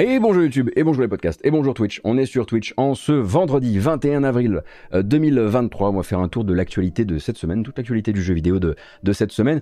[0.00, 2.00] Et bonjour YouTube, et bonjour les podcasts, et bonjour Twitch.
[2.04, 4.62] On est sur Twitch en ce vendredi 21 avril
[4.94, 5.90] 2023.
[5.90, 8.60] On va faire un tour de l'actualité de cette semaine, toute l'actualité du jeu vidéo
[8.60, 9.60] de, de cette semaine.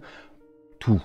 [0.79, 1.01] Tout,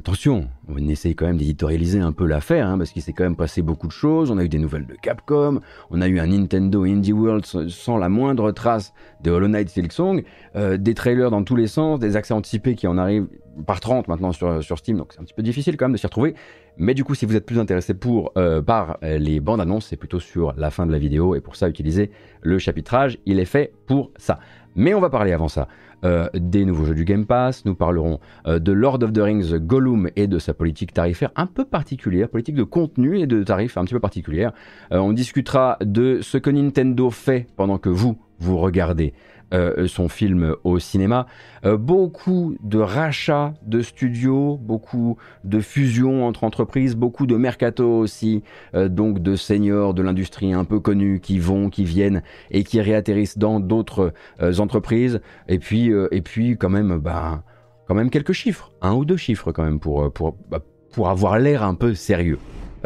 [0.00, 3.36] Attention, on essaye quand même d'éditorialiser un peu l'affaire, hein, parce qu'il s'est quand même
[3.36, 4.30] passé beaucoup de choses.
[4.30, 5.60] On a eu des nouvelles de Capcom,
[5.90, 8.92] on a eu un Nintendo Indie World sans la moindre trace
[9.22, 10.22] de Hollow Knight Silksong,
[10.54, 13.26] euh, des trailers dans tous les sens, des accès anticipés qui en arrivent
[13.66, 15.98] par 30 maintenant sur, sur Steam, donc c'est un petit peu difficile quand même de
[15.98, 16.36] s'y retrouver.
[16.78, 17.94] Mais du coup, si vous êtes plus intéressé
[18.36, 21.56] euh, par les bandes annonces, c'est plutôt sur la fin de la vidéo, et pour
[21.56, 22.10] ça, utilisez
[22.40, 24.38] le chapitrage, il est fait pour ça.
[24.76, 25.68] Mais on va parler avant ça
[26.04, 29.56] euh, des nouveaux jeux du Game Pass, nous parlerons euh, de Lord of the Rings
[29.58, 33.76] Gollum et de sa politique tarifaire un peu particulière, politique de contenu et de tarifs
[33.76, 34.52] un petit peu particulière.
[34.92, 39.12] Euh, on discutera de ce que Nintendo fait pendant que vous, vous regardez
[39.54, 41.26] euh, son film au cinéma.
[41.64, 48.42] Euh, beaucoup de rachats de studios, beaucoup de fusions entre entreprises, beaucoup de mercato aussi,
[48.74, 52.78] euh, donc de seniors de l'industrie un peu connus qui vont, qui viennent et qui
[52.80, 54.12] réatterrissent dans d'autres
[54.58, 55.20] entreprises.
[55.48, 57.42] Et puis, et puis quand même, bah,
[57.86, 60.60] quand même quelques chiffres, un ou deux chiffres quand même pour, pour, bah,
[60.92, 62.38] pour avoir l'air un peu sérieux.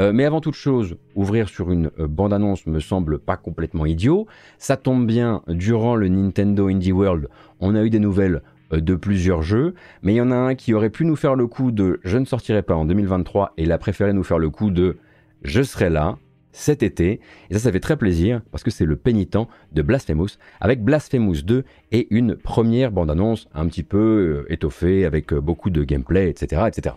[0.02, 4.26] Euh, mais avant toute chose, ouvrir sur une euh, bande-annonce me semble pas complètement idiot.
[4.58, 7.28] Ça tombe bien, durant le Nintendo Indie World,
[7.60, 8.42] on a eu des nouvelles
[8.72, 11.36] euh, de plusieurs jeux, mais il y en a un qui aurait pu nous faire
[11.36, 14.40] le coup de je ne sortirai pas en 2023 et il a préféré nous faire
[14.40, 14.96] le coup de
[15.42, 16.18] je serai là
[16.50, 17.20] cet été.
[17.50, 19.38] Et ça, ça fait très plaisir parce que c'est le pénitent
[19.72, 25.70] de Blasphemous avec Blasphemous 2 et une première bande-annonce un petit peu étoffée avec beaucoup
[25.70, 26.62] de gameplay, etc.
[26.66, 26.96] etc.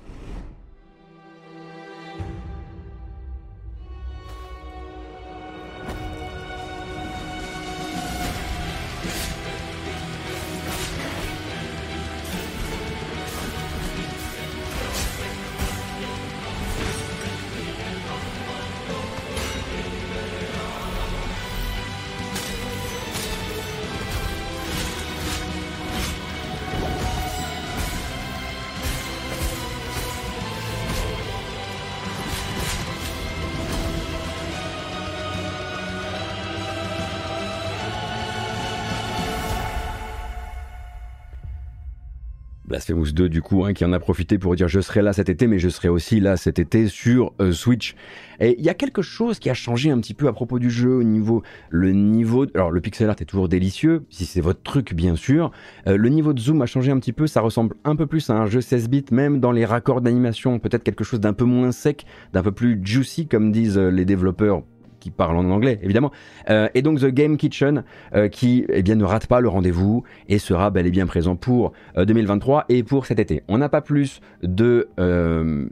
[42.68, 45.30] Blasphemous 2 du coup, hein, qui en a profité pour dire je serai là cet
[45.30, 47.96] été, mais je serai aussi là cet été sur euh, Switch.
[48.40, 50.70] Et il y a quelque chose qui a changé un petit peu à propos du
[50.70, 52.46] jeu au niveau le niveau.
[52.56, 55.52] Alors le pixel art est toujours délicieux, si c'est votre truc bien sûr.
[55.88, 58.30] Euh, le niveau de zoom a changé un petit peu, ça ressemble un peu plus
[58.30, 61.46] à un jeu 16 bits, même dans les raccords d'animation, peut-être quelque chose d'un peu
[61.46, 64.64] moins sec, d'un peu plus juicy comme disent euh, les développeurs
[65.06, 66.12] qui parle en anglais évidemment.
[66.50, 67.84] Euh, et donc The Game Kitchen
[68.16, 71.36] euh, qui eh bien ne rate pas le rendez-vous et sera bel et bien présent
[71.36, 73.44] pour 2023 euh, et pour cet été.
[73.48, 74.90] On n'a pas plus de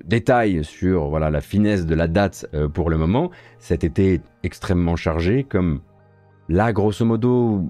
[0.06, 2.46] détails sur voilà la finesse de la date
[2.76, 3.32] pour le moment.
[3.58, 5.80] Cet été est extrêmement chargé comme
[6.48, 7.64] là grosso modo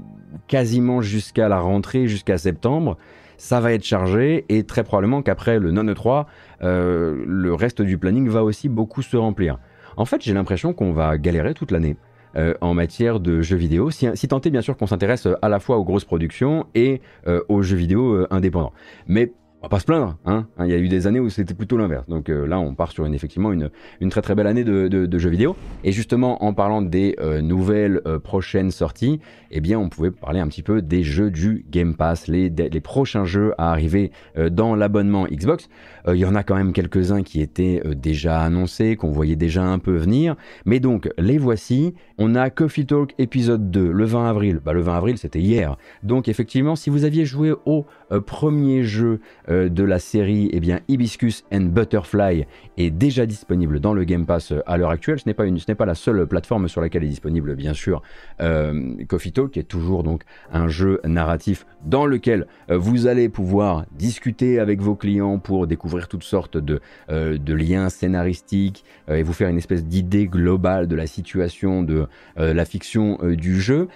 [0.47, 2.97] quasiment jusqu'à la rentrée jusqu'à septembre
[3.37, 6.27] ça va être chargé et très probablement qu'après le non 3
[6.61, 9.59] le reste du planning va aussi beaucoup se remplir.
[9.97, 11.97] En fait, j'ai l'impression qu'on va galérer toute l'année.
[12.35, 15.59] Euh, en matière de jeux vidéo, si, tant est bien sûr qu'on s'intéresse à la
[15.59, 18.73] fois aux grosses productions et euh, aux jeux vidéo euh, indépendants.
[19.05, 19.33] Mais
[19.63, 20.45] on va pas se plaindre, hein.
[20.59, 22.05] Il y a eu des années où c'était plutôt l'inverse.
[22.09, 23.69] Donc euh, là, on part sur une effectivement une,
[24.09, 25.55] très très belle année de, jeux vidéo.
[25.85, 29.21] Et justement, en parlant des euh, nouvelles euh, prochaines sorties,
[29.51, 33.23] eh bien, on pouvait parler un petit peu des jeux du Game Pass, les prochains
[33.23, 34.11] jeux à arriver
[34.51, 35.69] dans l'abonnement Xbox.
[36.07, 39.79] Il y en a quand même quelques-uns qui étaient déjà annoncés, qu'on voyait déjà un
[39.79, 40.35] peu venir.
[40.65, 41.93] Mais donc, les voici.
[42.17, 44.59] On a Coffee Talk épisode 2 le 20 avril.
[44.63, 45.77] Bah, le 20 avril, c'était hier.
[46.03, 47.85] Donc, effectivement, si vous aviez joué au
[48.19, 49.19] premier jeu
[49.49, 52.45] euh, de la série eh bien, Hibiscus and Butterfly
[52.77, 55.19] est déjà disponible dans le Game Pass euh, à l'heure actuelle.
[55.19, 58.01] Ce n'est pas, pas la seule plateforme sur laquelle est disponible, bien sûr,
[58.41, 63.85] euh, Coffee Talk, qui est toujours donc un jeu narratif dans lequel vous allez pouvoir
[63.91, 69.49] discuter avec vos clients pour découvrir toutes sortes de, de liens scénaristiques et vous faire
[69.49, 72.07] une espèce d'idée globale de la situation de
[72.37, 73.87] la fiction du jeu.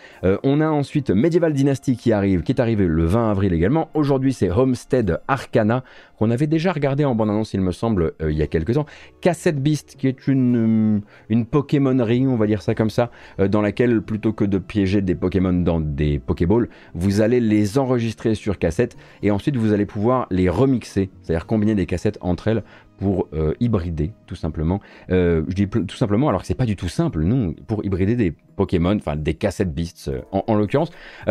[0.43, 3.89] on a ensuite Medieval Dynasty qui arrive, qui est arrivé le 20 avril également.
[3.93, 5.83] Aujourd'hui, c'est Homestead Arcana,
[6.17, 8.85] qu'on avait déjà regardé en bande-annonce, il me semble, euh, il y a quelques temps.
[9.21, 13.47] Cassette Beast, qui est une, euh, une Pokémonerie, on va dire ça comme ça, euh,
[13.47, 18.35] dans laquelle, plutôt que de piéger des Pokémon dans des Pokéballs, vous allez les enregistrer
[18.35, 22.63] sur cassette et ensuite vous allez pouvoir les remixer, c'est-à-dire combiner des cassettes entre elles
[22.97, 23.27] pour
[23.59, 24.81] hybrider tout simplement.
[25.09, 28.33] je dis tout simplement alors que c'est pas du tout simple, non, pour hybrider des
[28.55, 30.89] Pokémon, enfin des cassettes Beasts en, en l'occurrence.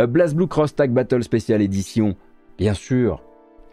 [0.08, 2.14] Blast Blue Cross Tag Battle Special Edition,
[2.56, 3.20] bien sûr,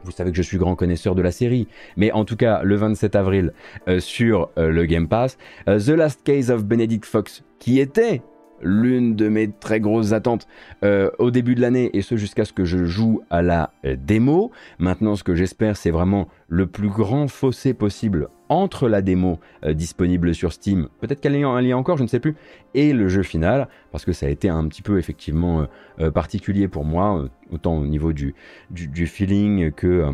[0.04, 1.68] vous savez que je suis grand connaisseur de la série,
[1.98, 3.54] mais en tout cas le 27 avril
[4.00, 8.22] sur le Game Pass, The Last Case of Benedict Fox, qui était
[8.62, 10.48] l'une de mes très grosses attentes
[10.84, 13.96] euh, au début de l'année, et ce jusqu'à ce que je joue à la euh,
[13.98, 14.52] démo.
[14.80, 19.74] Maintenant, ce que j'espère, c'est vraiment le plus grand fossé possible entre la démo euh,
[19.74, 22.36] disponible sur Steam, peut-être qu'elle y a encore, je ne sais plus,
[22.74, 25.68] et le jeu final, parce que ça a été un petit peu effectivement
[26.14, 28.36] particulier pour moi, autant au niveau du,
[28.70, 30.08] du, feeling que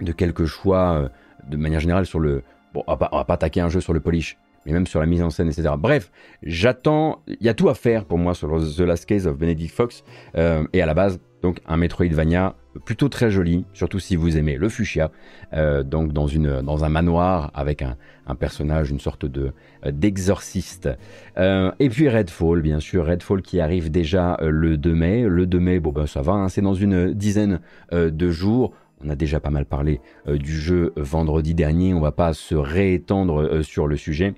[0.00, 1.10] de quelques choix
[1.48, 2.42] de manière générale sur le...
[2.74, 5.06] Bon, on va, va pas attaquer un jeu sur le polish, mais même sur la
[5.06, 5.74] mise en scène, etc.
[5.78, 6.10] Bref,
[6.42, 9.74] j'attends, il y a tout à faire pour moi sur The Last Case of Benedict
[9.74, 10.04] Fox,
[10.36, 12.54] euh, et à la base, donc un Metroidvania
[12.84, 15.10] plutôt très joli, surtout si vous aimez le fuchsia,
[15.54, 17.96] euh, donc dans, une, dans un manoir avec un,
[18.26, 19.52] un personnage, une sorte de
[19.86, 20.90] euh, d'exorciste.
[21.38, 25.22] et puis Redfall, bien sûr, Redfall qui arrive déjà le 2 mai.
[25.22, 27.60] Le 2 mai, bon ben ça va, hein, c'est dans une dizaine
[27.92, 28.72] de jours.
[29.02, 33.64] On a déjà pas mal parlé du jeu vendredi dernier, on va pas se réétendre
[33.64, 34.34] sur le sujet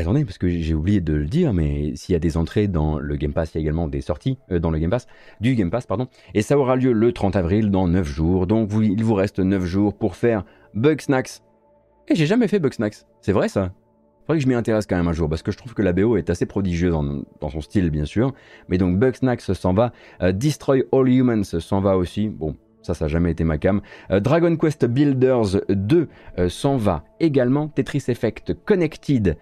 [0.00, 2.98] attendez, parce que j'ai oublié de le dire, mais s'il y a des entrées dans
[2.98, 5.06] le Game Pass, il y a également des sorties euh, dans le Game Pass,
[5.40, 6.08] du Game Pass, pardon.
[6.34, 8.46] Et ça aura lieu le 30 avril, dans 9 jours.
[8.46, 10.44] Donc il vous reste 9 jours pour faire
[10.74, 11.42] Bugsnax.
[12.08, 13.06] Et j'ai jamais fait Bugsnax.
[13.20, 13.72] C'est vrai ça
[14.26, 15.92] Faudrait que je m'y intéresse quand même un jour, parce que je trouve que la
[15.92, 18.32] BO est assez prodigieuse dans, son style, bien sûr.
[18.68, 19.92] Mais donc Bugsnax s'en va.
[20.22, 22.28] Euh, Destroy All Humans s'en va aussi.
[22.28, 23.80] Bon, ça, ça n'a jamais été ma cam.
[24.10, 26.08] Euh, Dragon Quest Builders 2
[26.48, 27.68] s'en va également.
[27.68, 29.36] Tetris Effect Connected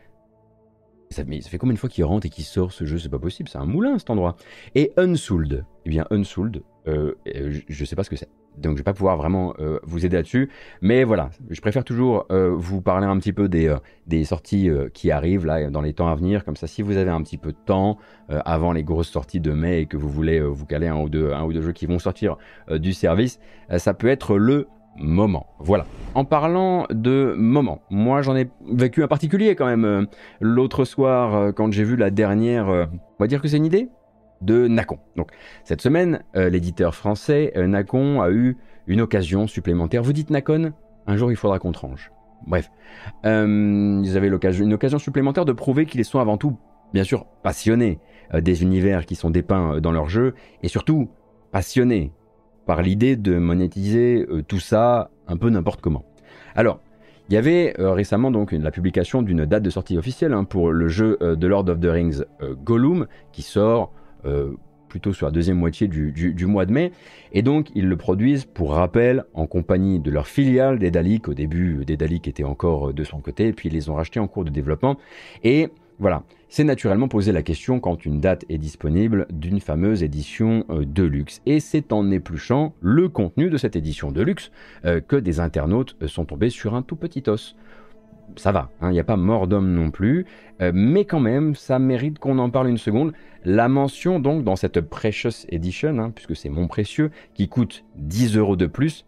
[1.10, 2.99] ça, mais ça fait combien de fois qu'il rentre et qu'il sort ce jeu?
[2.99, 4.37] C'est pas possible, c'est un moulin cet endroit.
[4.75, 8.28] Et Unsouled, eh bien Unsouled, euh, euh, je, sais pas ce que c'est.
[8.56, 10.50] Donc je vais pas pouvoir vraiment euh, vous aider là-dessus.
[10.81, 15.70] Mais voilà, je préfère toujours vous parler un petit peu des, sorties qui arrivent là
[15.70, 16.44] dans les temps à venir.
[16.44, 19.52] Comme ça, si vous avez un petit peu de temps avant les grosses sorties de
[19.52, 22.37] mai et que vous voulez vous caler un ou deux jeux qui vont sortir
[22.70, 23.38] du service,
[23.76, 24.66] ça peut être le
[24.98, 25.46] moment.
[25.58, 25.86] Voilà.
[26.14, 30.04] En parlant de moment, moi j'en ai vécu un particulier quand même euh,
[30.40, 32.86] l'autre soir euh, quand j'ai vu la dernière, euh,
[33.18, 33.88] on va dire que c'est une idée,
[34.40, 34.98] de Nacon.
[35.16, 35.30] Donc
[35.64, 38.56] cette semaine, l'éditeur français Nacon a eu
[38.86, 40.04] une occasion supplémentaire.
[40.04, 40.72] Vous dites Nacon
[41.08, 42.12] Un jour il faudra qu'on tranche.
[42.46, 42.70] Bref,
[43.24, 46.56] ils avaient une occasion supplémentaire de prouver qu'ils sont avant tout,
[46.94, 47.98] bien sûr, passionnés
[48.32, 51.10] des univers qui sont dépeints dans leur jeu et surtout
[51.50, 52.12] passionnés
[52.69, 56.05] par l'idée de monétiser euh, tout ça un peu n'importe comment.
[56.55, 56.81] Alors,
[57.31, 60.70] il y avait euh, récemment donc la publication d'une date de sortie officielle hein, pour
[60.70, 62.23] le jeu de euh, Lord of the Rings
[62.62, 63.93] Gollum qui sort
[64.88, 66.93] plutôt sur la deuxième moitié du, mois de mai.
[67.32, 71.29] Et donc ils le produisent pour rappel en compagnie de leur filiale Daedalic.
[71.29, 74.44] Au début, Daedalic était encore de son côté, puis ils les ont rachetés en cours
[74.44, 74.99] de développement.
[75.43, 75.69] Et
[76.00, 80.84] voilà, c'est naturellement poser la question quand une date est disponible d'une fameuse édition euh,
[80.86, 81.42] de luxe.
[81.44, 84.52] Et c'est en épluchant le contenu de cette édition de luxe
[84.84, 87.56] euh, que des internautes euh, sont tombés sur un tout petit os.
[88.36, 90.26] Ça va, il hein, n'y a pas mort d'homme non plus,
[90.60, 93.14] mais quand même, ça mérite qu'on en parle une seconde.
[93.46, 98.36] La mention donc dans cette Precious Edition, hein, puisque c'est mon précieux, qui coûte 10
[98.36, 99.06] euros de plus,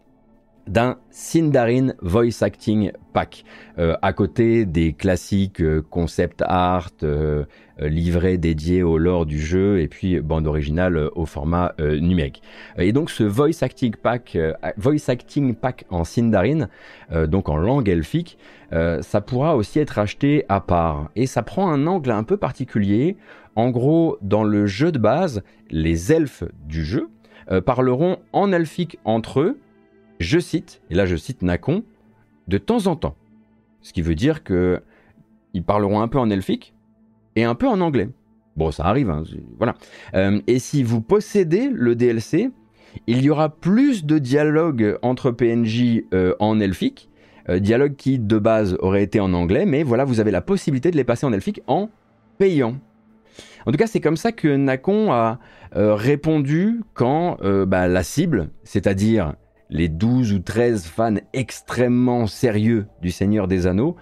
[0.67, 3.43] d'un Sindarin Voice Acting Pack,
[3.77, 7.45] euh, à côté des classiques euh, concept art, euh,
[7.79, 12.43] livrets dédiés au lore du jeu et puis bande originale au format numérique.
[12.77, 14.37] Et donc ce Voice Acting Pack,
[14.77, 16.67] Voice Acting Pack en Sindarin,
[17.27, 18.37] donc en langue elfique,
[18.71, 21.09] ça pourra aussi être acheté à part.
[21.15, 23.17] Et ça prend un angle un peu particulier.
[23.55, 25.41] En gros, dans le jeu de base,
[25.71, 27.09] les elfes du jeu
[27.65, 29.57] parleront en elfique entre eux,
[30.21, 31.83] je cite, et là je cite Nacon,
[32.47, 33.15] de temps en temps.
[33.81, 34.81] Ce qui veut dire que
[35.53, 36.73] ils parleront un peu en elfique
[37.35, 38.09] et un peu en anglais.
[38.57, 39.23] Bon, ça arrive, hein,
[39.57, 39.75] voilà.
[40.13, 42.51] Euh, et si vous possédez le DLC,
[43.07, 47.09] il y aura plus de dialogue entre PNJ euh, en elfique,
[47.49, 50.91] euh, dialogue qui de base aurait été en anglais, mais voilà, vous avez la possibilité
[50.91, 51.89] de les passer en elfique en
[52.37, 52.75] payant.
[53.65, 55.39] En tout cas, c'est comme ça que Nacon a
[55.73, 57.37] répondu quand
[57.67, 59.35] bah, la cible, c'est-à-dire
[59.71, 63.95] les 12 ou 13 fans extrêmement sérieux du Seigneur des Anneaux,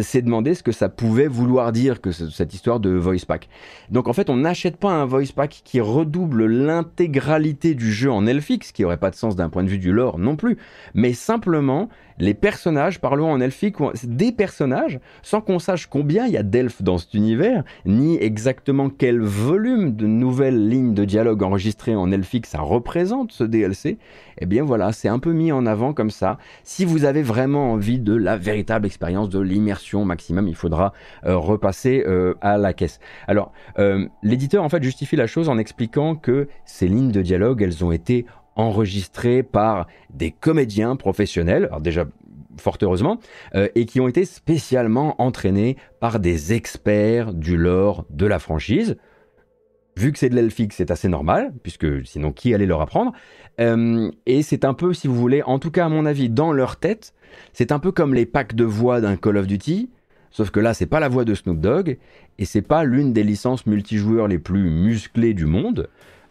[0.00, 3.48] s'est demandé ce que ça pouvait vouloir dire que cette histoire de voice pack.
[3.90, 8.26] Donc en fait, on n'achète pas un voice pack qui redouble l'intégralité du jeu en
[8.26, 10.56] elfique, ce qui aurait pas de sens d'un point de vue du lore non plus,
[10.94, 16.36] mais simplement les personnages, parlons en elfique, des personnages, sans qu'on sache combien il y
[16.36, 21.96] a d'elfes dans cet univers, ni exactement quel volume de nouvelles lignes de dialogue enregistrées
[21.96, 23.98] en elfique ça représente ce DLC,
[24.38, 26.38] eh bien voilà, c'est un peu mis en avant comme ça.
[26.64, 30.92] Si vous avez vraiment envie de la véritable expérience de l'immersion maximum, il faudra
[31.24, 33.00] euh, repasser euh, à la caisse.
[33.26, 37.62] Alors, euh, l'éditeur en fait justifie la chose en expliquant que ces lignes de dialogue,
[37.62, 42.04] elles ont été enregistrés par des comédiens professionnels, alors déjà
[42.58, 43.18] fort heureusement,
[43.54, 48.98] et qui ont été spécialement entraînés par des experts du lore de la franchise.
[49.96, 53.12] Vu que c'est de l'elfique, c'est assez normal, puisque sinon qui allait leur apprendre
[53.60, 56.52] euh, Et c'est un peu, si vous voulez, en tout cas à mon avis, dans
[56.52, 57.12] leur tête,
[57.52, 59.90] c'est un peu comme les packs de voix d'un Call of Duty,
[60.30, 61.98] sauf que là, c'est pas la voix de Snoop Dogg,
[62.38, 65.88] et c'est pas l'une des licences multijoueurs les plus musclées du monde.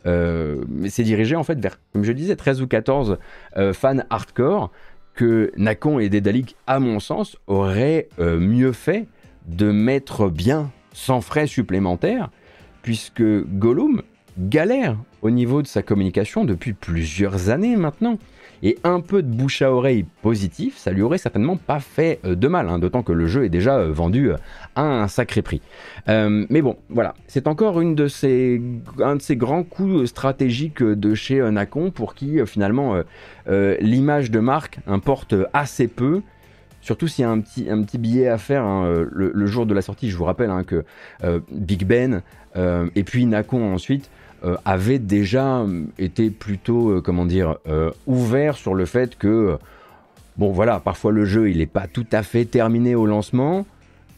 [0.08, 3.20] Euh, mais c'est dirigé en fait vers, comme je disais, 13 ou 14
[3.74, 4.72] fans hardcore
[5.14, 9.08] que Nakon et Dédalic, à mon sens, auraient euh, mieux fait
[9.48, 12.30] de mettre bien sans frais supplémentaires,
[12.82, 14.02] puisque Gollum
[14.38, 18.18] galère au niveau de sa communication depuis plusieurs années maintenant.
[18.64, 22.36] Et un peu de bouche à oreille positif, ça lui aurait certainement pas fait euh,
[22.36, 24.36] de mal, hein, d'autant que le jeu est déjà euh, vendu euh,
[24.76, 25.62] à un sacré prix.
[26.08, 28.62] mais bon, voilà, c'est encore une de ces,
[29.00, 32.96] un de ces grands coups stratégiques de chez Nacon pour qui finalement
[33.48, 36.22] l'image de marque importe assez peu.
[36.82, 39.74] Surtout s'il y a un petit, un petit billet à faire hein, le, jour de
[39.74, 40.84] la sortie, je vous rappelle hein, que
[41.52, 42.22] Big Ben
[42.56, 44.10] et puis Nacon ensuite
[44.44, 47.58] euh, avait déjà euh, été plutôt, euh, comment dire,
[48.08, 49.60] ouvert sur le fait que,
[50.38, 53.68] bon voilà, parfois le jeu il n'est pas tout à fait terminé au lancement,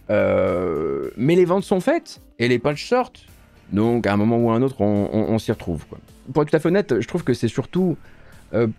[0.10, 3.26] mais les ventes sont faites et les patchs sortent.
[3.74, 5.84] Donc à un moment ou à un autre, on, s'y retrouve.
[6.32, 7.98] Pour être tout à fait honnête, je trouve que c'est surtout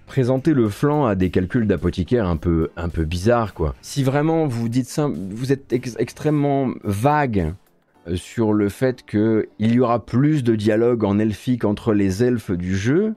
[0.06, 3.54] présenter le flanc à des calculs d'apothicaire un peu, un bizarres.
[3.54, 3.74] Quoi.
[3.82, 7.54] Si vraiment vous dites ça, vous êtes extrêmement vague
[8.08, 12.50] euh, sur le fait qu'il y aura plus de dialogue en elfique entre les elfes
[12.50, 13.14] du jeu,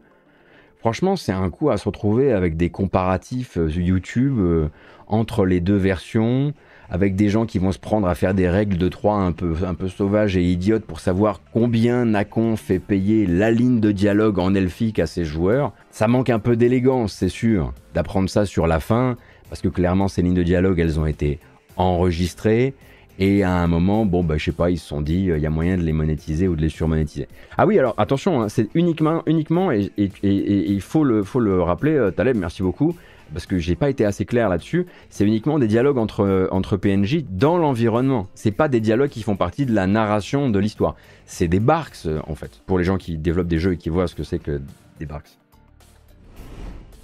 [0.79, 4.69] franchement, c'est un coup à se retrouver avec des comparatifs euh, YouTube euh,
[5.07, 6.53] entre les deux versions,
[6.89, 9.55] avec des gens qui vont se prendre à faire des règles de 3 un peu,
[9.65, 14.39] un peu sauvages et idiotes pour savoir combien Nacon fait payer la ligne de dialogue
[14.39, 15.73] en elfique à ses joueurs.
[15.91, 19.17] Ça manque un peu d'élégance, c'est sûr, d'apprendre ça sur la fin,
[19.49, 21.39] parce que clairement, ces lignes de dialogue, elles ont été
[21.75, 22.73] enregistrées.
[23.19, 25.43] Et à un moment, bon, bah, je sais pas, ils se sont dit, euh, il
[25.43, 27.27] y a moyen de les monétiser ou de les surmonétiser.
[27.57, 31.93] Ah oui, alors attention, hein, c'est uniquement, uniquement, et il faut le, faut le rappeler,
[31.93, 32.95] euh, Taleb, merci beaucoup,
[33.33, 36.77] parce que j'ai pas été assez clair là-dessus, c'est uniquement des dialogues entre, euh, entre
[36.77, 38.27] PNJ dans l'environnement.
[38.35, 40.95] C'est pas des dialogues qui font partie de la narration de l'histoire.
[41.25, 44.07] C'est des barks, en fait, pour les gens qui développent des jeux et qui voient
[44.07, 44.61] ce que c'est que
[44.99, 45.37] des barks.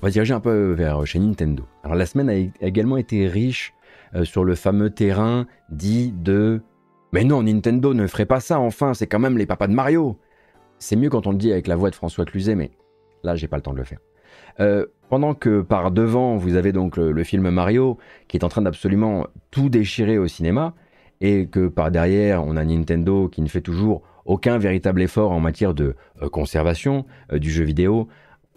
[0.02, 1.64] On va diriger un peu vers chez Nintendo.
[1.84, 3.74] Alors la semaine a également été riche
[4.16, 6.62] euh, sur le fameux terrain dit de
[7.14, 10.18] Mais non, Nintendo ne ferait pas ça, enfin, c'est quand même les papas de Mario.
[10.78, 12.72] C'est mieux quand on le dit avec la voix de François Cluzet, mais
[13.24, 14.00] là, j'ai pas le temps de le faire.
[14.60, 18.64] Euh, pendant que par devant, vous avez donc le, film Mario qui est en train
[18.64, 20.74] d'absolument tout déchirer au cinéma,
[21.22, 25.40] et que par derrière, on a Nintendo qui ne fait toujours aucun véritable effort en
[25.40, 28.08] matière de euh, conservation du jeu vidéo.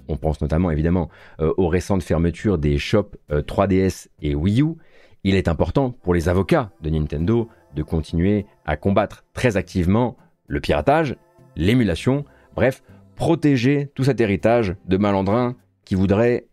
[0.09, 4.77] On pense notamment évidemment aux récentes fermetures des shops 3DS et Wii U,
[5.25, 10.61] il est important pour les avocats de Nintendo de continuer à combattre très activement le
[10.61, 11.17] piratage,
[11.55, 12.83] l'émulation, bref,
[13.15, 15.55] protéger tout cet héritage de malandrins
[15.87, 16.49] qui voudraient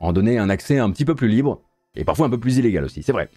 [0.00, 1.60] en donner un accès un petit peu plus libre
[1.94, 3.28] et parfois un peu plus illégal aussi, c'est vrai.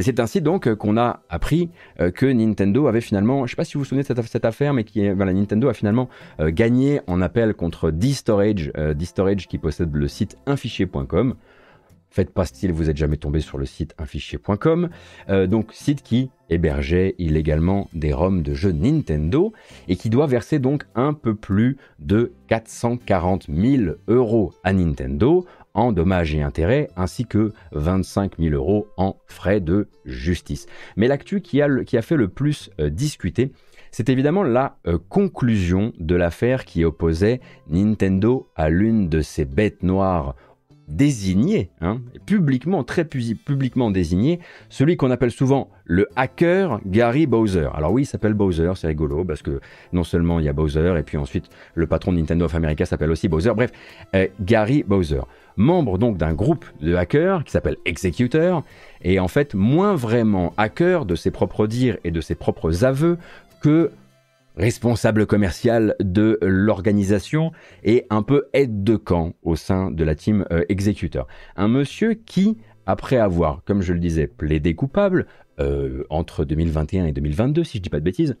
[0.00, 1.68] C'est ainsi donc qu'on a appris
[2.00, 4.44] euh, que Nintendo avait finalement, je ne sais pas si vous vous souvenez de cette,
[4.46, 6.08] affaire, mais qui, Nintendo a finalement
[6.40, 11.34] euh, gagné en appel contre D-Storage, euh, D-Storage qui possède le site infichier.com.
[12.10, 14.88] Faites pas style, vous êtes jamais tombé sur le site infichier.com.
[15.28, 19.52] Euh, donc, site qui hébergeait illégalement des ROM de jeux Nintendo
[19.88, 25.92] et qui doit verser donc un peu plus de 440 000 euros à Nintendo en
[25.92, 30.66] dommages et intérêts ainsi que 25 000 euros en frais de justice.
[30.96, 33.52] Mais l'actu qui a, qui a fait le plus euh, discuter,
[33.90, 39.82] c'est évidemment la euh, conclusion de l'affaire qui opposait Nintendo à l'une de ses bêtes
[39.82, 40.34] noires
[40.88, 47.68] désigné, hein, publiquement, très publiquement désigné, celui qu'on appelle souvent le hacker Gary Bowser.
[47.74, 49.60] Alors oui, il s'appelle Bowser, c'est rigolo, parce que
[49.92, 52.86] non seulement il y a Bowser, et puis ensuite le patron de Nintendo of America
[52.86, 53.52] s'appelle aussi Bowser.
[53.54, 53.70] Bref,
[54.14, 55.20] euh, Gary Bowser.
[55.56, 58.64] Membre donc d'un groupe de hackers qui s'appelle Executor,
[59.02, 63.18] et en fait moins vraiment hacker de ses propres dires et de ses propres aveux
[63.60, 63.90] que
[64.58, 67.52] responsable commercial de l'organisation
[67.84, 71.26] et un peu aide de camp au sein de la team euh, exécuteur.
[71.56, 75.26] Un monsieur qui, après avoir, comme je le disais, plaidé coupable
[75.60, 78.36] euh, entre 2021 et 2022, si je ne dis pas de bêtises,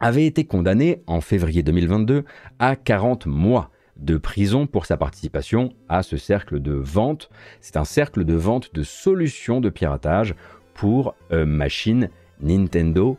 [0.00, 2.24] avait été condamné en février 2022
[2.60, 7.30] à 40 mois de prison pour sa participation à ce cercle de vente.
[7.60, 10.36] C'est un cercle de vente de solutions de piratage
[10.72, 12.10] pour euh, machines
[12.40, 13.18] Nintendo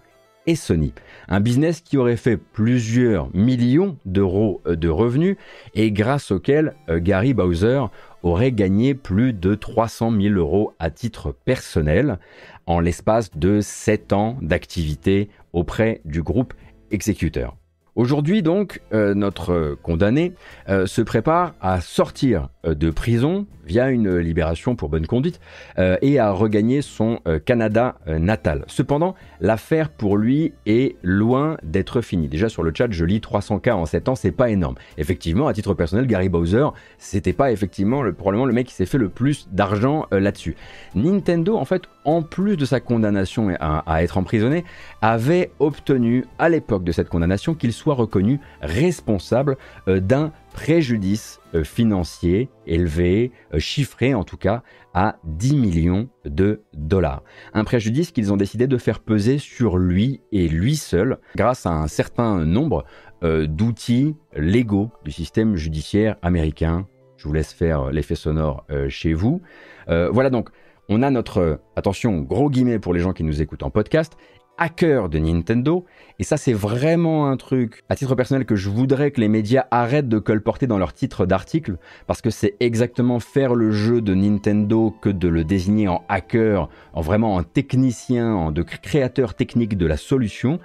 [0.56, 0.94] Sony.
[1.28, 5.38] Un business qui aurait fait plusieurs millions d'euros euh, de revenus
[5.76, 7.84] et grâce auquel euh, Gary Bowser
[8.24, 12.20] aurait gagné plus de 300 000 euros à titre personnel
[12.66, 16.54] en l'espace de 7 ans d'activité auprès du groupe
[16.92, 17.59] exécuteur.
[18.00, 20.32] Aujourd'hui donc, euh, notre condamné
[20.70, 25.42] euh, se prépare à sortir euh, de prison via une libération pour bonne conduite
[25.78, 28.66] et à regagner son Canada natal.
[28.66, 32.28] Cependant, l'affaire pour lui est loin d'être finie.
[32.28, 34.74] Déjà sur le chat, je lis 300 cas en 7 ans, c'est pas énorme.
[34.98, 36.66] Effectivement, à titre personnel, Gary Bowser,
[36.98, 40.56] c'était pas effectivement le, probablement le mec qui s'est fait le plus d'argent là-dessus.
[40.96, 44.66] Nintendo, en fait, en plus de sa condamnation à, être emprisonné,
[45.00, 51.64] avait obtenu à l'époque de cette condamnation qu'il soit reconnu responsable euh, d'un préjudice euh,
[51.64, 54.64] financier élevé, euh, chiffré en tout cas
[54.96, 57.22] à 10 millions de dollars.
[57.54, 61.70] Un préjudice qu'ils ont décidé de faire peser sur lui et lui seul grâce à
[61.70, 62.86] un certain nombre
[63.22, 66.88] d'outils légaux du système judiciaire américain.
[67.18, 69.42] Je vous laisse faire l'effet sonore chez vous.
[69.88, 70.50] voilà donc,
[70.90, 74.18] on a notre, attention, gros guillemets pour les gens qui nous écoutent en podcast,
[74.58, 75.86] hacker de Nintendo.
[76.18, 79.68] Et ça, c'est vraiment un truc, à titre personnel, que je voudrais que les médias
[79.72, 81.78] arrêtent de colporter dans leurs titres d'articles,
[82.08, 86.70] parce que c'est exactement faire le jeu de Nintendo que de le désigner en hacker,
[86.94, 90.60] en vraiment en technicien, en de créateur technique de la solution,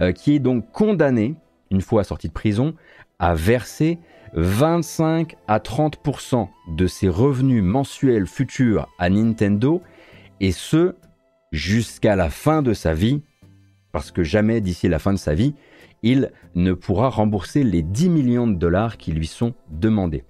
[0.00, 1.34] euh, qui est donc condamné,
[1.70, 2.74] une fois sorti de prison,
[3.18, 3.98] à verser
[4.34, 9.82] 25 à 30% de ses revenus mensuels futurs à Nintendo,
[10.40, 10.94] et ce,
[11.52, 13.22] jusqu'à la fin de sa vie,
[13.92, 15.54] parce que jamais d'ici la fin de sa vie,
[16.02, 20.24] il ne pourra rembourser les 10 millions de dollars qui lui sont demandés.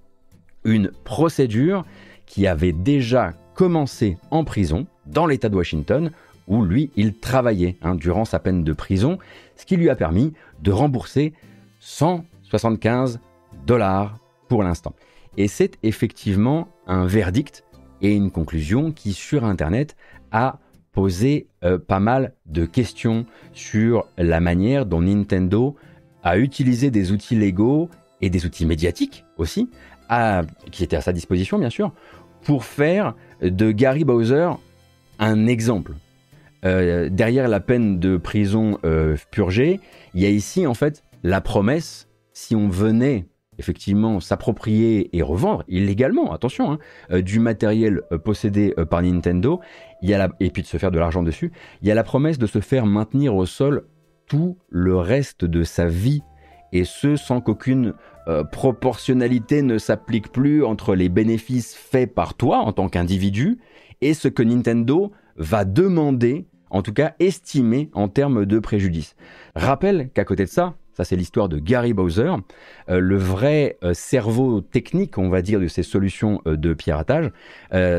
[0.64, 1.84] Une procédure
[2.26, 6.10] qui avait déjà commencé en prison, dans l'État de Washington,
[6.48, 9.18] où lui, il travaillait hein, durant sa peine de prison,
[9.56, 11.32] ce qui lui a permis de rembourser
[11.80, 13.20] 175
[13.66, 14.94] dollars pour l'instant.
[15.36, 17.64] Et c'est effectivement un verdict
[18.02, 19.96] et une conclusion qui, sur Internet,
[20.32, 20.58] a
[20.92, 25.76] poser euh, pas mal de questions sur la manière dont Nintendo
[26.22, 27.88] a utilisé des outils légaux
[28.20, 29.70] et des outils médiatiques aussi,
[30.72, 31.92] qui étaient à sa disposition bien sûr,
[32.42, 34.50] pour faire de Gary Bowser
[35.18, 35.92] un exemple.
[36.64, 39.80] Euh, derrière la peine de prison euh, purgée,
[40.14, 43.26] il y a ici en fait la promesse, si on venait
[43.60, 46.72] effectivement s'approprier et revendre illégalement, attention,
[47.10, 49.60] hein, du matériel possédé par Nintendo,
[50.02, 52.38] y a et puis de se faire de l'argent dessus, il y a la promesse
[52.38, 53.86] de se faire maintenir au sol
[54.26, 56.22] tout le reste de sa vie,
[56.72, 57.94] et ce sans qu'aucune
[58.28, 63.58] euh, proportionnalité ne s'applique plus entre les bénéfices faits par toi en tant qu'individu
[64.00, 69.16] et ce que Nintendo va demander, en tout cas estimer en termes de préjudice.
[69.56, 72.32] Rappelle qu'à côté de ça, ça, c'est l'histoire de Gary Bowser,
[72.88, 77.30] euh, le vrai euh, cerveau technique, on va dire, de ces solutions euh, de piratage.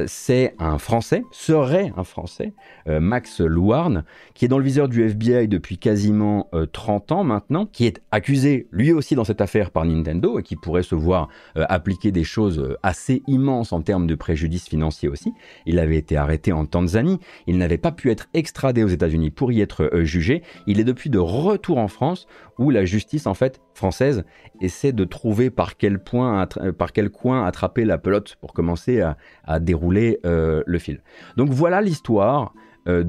[0.07, 2.53] c'est un Français, serait un Français,
[2.87, 7.85] Max Louarn, qui est dans le viseur du FBI depuis quasiment 30 ans maintenant, qui
[7.85, 12.11] est accusé lui aussi dans cette affaire par Nintendo et qui pourrait se voir appliquer
[12.11, 15.33] des choses assez immenses en termes de préjudice financier aussi.
[15.65, 19.51] Il avait été arrêté en Tanzanie, il n'avait pas pu être extradé aux États-Unis pour
[19.51, 20.43] y être jugé.
[20.67, 22.27] Il est depuis de retour en France
[22.57, 24.23] où la justice en fait française
[24.59, 26.47] essaie de trouver par quel point,
[26.93, 29.01] quel coin attraper la pelote pour commencer
[29.45, 31.01] à, dérouler euh, le fil.
[31.37, 32.53] Donc voilà l'histoire
[32.87, 33.03] euh,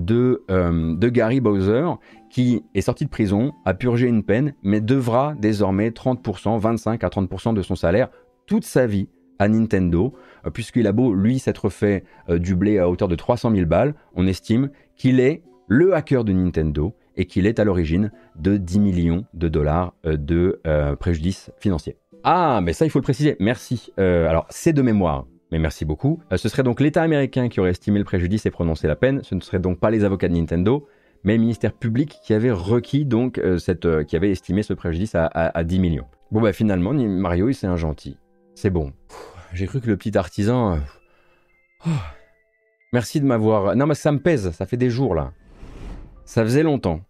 [0.50, 1.86] euh, de Gary Bowser
[2.30, 7.08] qui est sorti de prison, a purgé une peine, mais devra désormais 30%, 25 à
[7.08, 8.08] 30% de son salaire
[8.46, 9.08] toute sa vie
[9.38, 10.14] à Nintendo,
[10.54, 14.26] puisqu'il a beau lui s'être fait du blé à hauteur de 300 000 balles, on
[14.26, 19.24] estime qu'il est le hacker de Nintendo et qu'il est à l'origine de 10 millions
[19.34, 21.96] de dollars euh, de euh, préjudice financier.
[22.24, 23.36] Ah, mais ça, il faut le préciser.
[23.40, 23.92] Merci.
[23.98, 26.20] Euh, alors, c'est de mémoire, mais merci beaucoup.
[26.34, 29.22] ce serait donc l'État américain qui aurait estimé le préjudice et prononcé la peine.
[29.22, 30.86] Ce ne serait donc pas les avocats de Nintendo,
[31.24, 33.40] mais le ministère public qui avait requis donc
[34.06, 36.06] qui avait estimé ce préjudice à, 10 millions.
[36.30, 38.16] Bon, bah finalement, Mario, c'est un gentil.
[38.54, 38.92] C'est bon.
[39.52, 40.78] J'ai cru que le petit artisan.
[41.86, 41.90] Oh.
[42.92, 43.74] Merci de m'avoir.
[43.74, 44.50] Non, mais ça me pèse.
[44.52, 45.32] Ça fait des jours là.
[46.24, 47.00] Ça faisait longtemps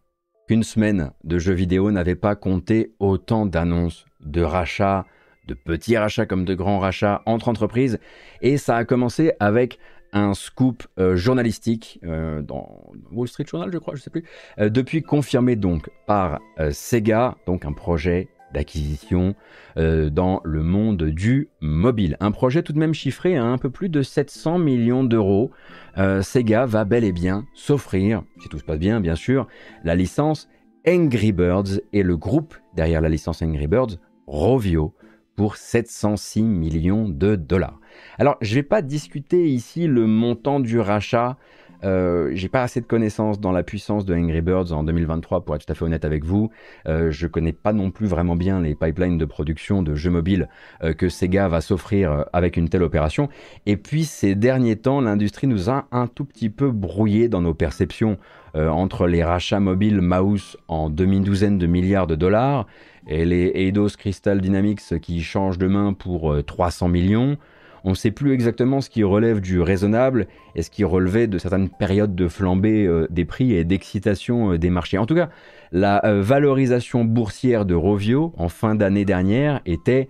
[0.48, 5.05] qu'une semaine de jeux vidéo n'avait pas compté autant d'annonces, de rachats,
[5.46, 7.98] de petits rachats comme de grands rachats entre entreprises,
[8.40, 9.79] et ça a commencé avec
[10.12, 14.25] un scoop euh, journalistique euh, dans Wall Street Journal, je crois, je sais plus,
[14.59, 19.35] euh, depuis confirmé donc par Sega, donc un projet d'acquisition
[19.77, 22.17] euh, dans le monde du mobile.
[22.21, 25.51] Un projet tout de même chiffré à un peu plus de 700 millions d'euros.
[25.99, 29.47] Euh, Sega va bel et bien s'offrir, si tout se passe bien bien sûr,
[29.85, 30.49] la licence
[30.87, 34.95] Angry Birds et le groupe derrière la licence Angry Birds, Rovio,
[35.37, 37.79] pour 706 millions de dollars.
[38.19, 41.38] Alors, je ne vais pas discuter ici le montant du rachat
[41.85, 45.55] euh, j'ai pas assez de connaissances dans la puissance de Angry Birds en 2023 pour
[45.55, 46.51] être tout à fait honnête avec vous.
[46.87, 50.49] Euh, je connais pas non plus vraiment bien les pipelines de production de jeux mobiles
[50.83, 53.29] euh, que Sega va s'offrir avec une telle opération.
[53.66, 57.55] Et puis ces derniers temps, l'industrie nous a un tout petit peu brouillé dans nos
[57.55, 58.18] perceptions
[58.55, 62.66] entre les rachats mobiles mouse en demi-douzaine de milliards de dollars
[63.09, 67.38] et les Eidos Crystal Dynamics qui changent de main pour 300 millions
[67.85, 71.38] on ne sait plus exactement ce qui relève du raisonnable et ce qui relevait de
[71.38, 74.99] certaines périodes de flambée euh, des prix et d'excitation euh, des marchés.
[74.99, 75.31] En tout cas,
[75.73, 80.09] la euh, valorisation boursière de Rovio en fin d'année dernière était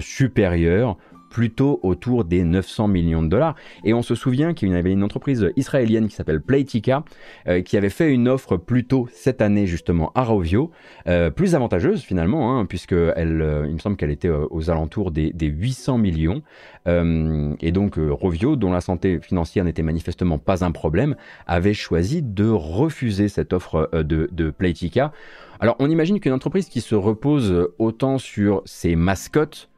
[0.00, 0.96] supérieure
[1.34, 3.56] plutôt autour des 900 millions de dollars.
[3.82, 7.02] Et on se souvient qu'il y avait une entreprise israélienne qui s'appelle Playtika,
[7.48, 10.70] euh, qui avait fait une offre plus tôt cette année justement à Rovio,
[11.08, 15.10] euh, plus avantageuse finalement, hein, puisque elle, euh, il me semble qu'elle était aux alentours
[15.10, 16.42] des, 800 millions.
[16.86, 21.16] et donc Rovio, dont la santé financière n'était manifestement pas un problème,
[21.48, 25.12] avait choisi de refuser cette offre de, de Playtika.
[25.58, 29.68] Alors on imagine qu'une entreprise qui se repose autant sur ses mascottes,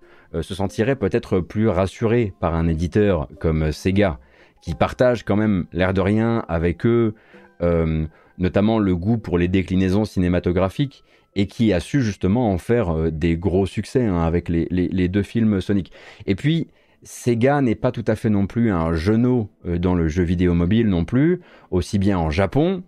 [0.43, 4.19] se sentirait peut-être plus rassuré par un éditeur comme Sega,
[4.61, 7.15] qui partage quand même l'air de rien avec eux,
[7.63, 8.07] euh,
[8.39, 13.11] notamment le goût pour les déclinaisons cinématographiques, et qui a su justement en faire euh,
[13.11, 15.93] des gros succès hein, avec les, deux films Sonic.
[16.27, 16.69] Et puis,
[17.03, 20.89] Sega n'est pas tout à fait non plus un genou dans le jeu vidéo mobile
[20.89, 22.83] non plus, aussi bien en Japon,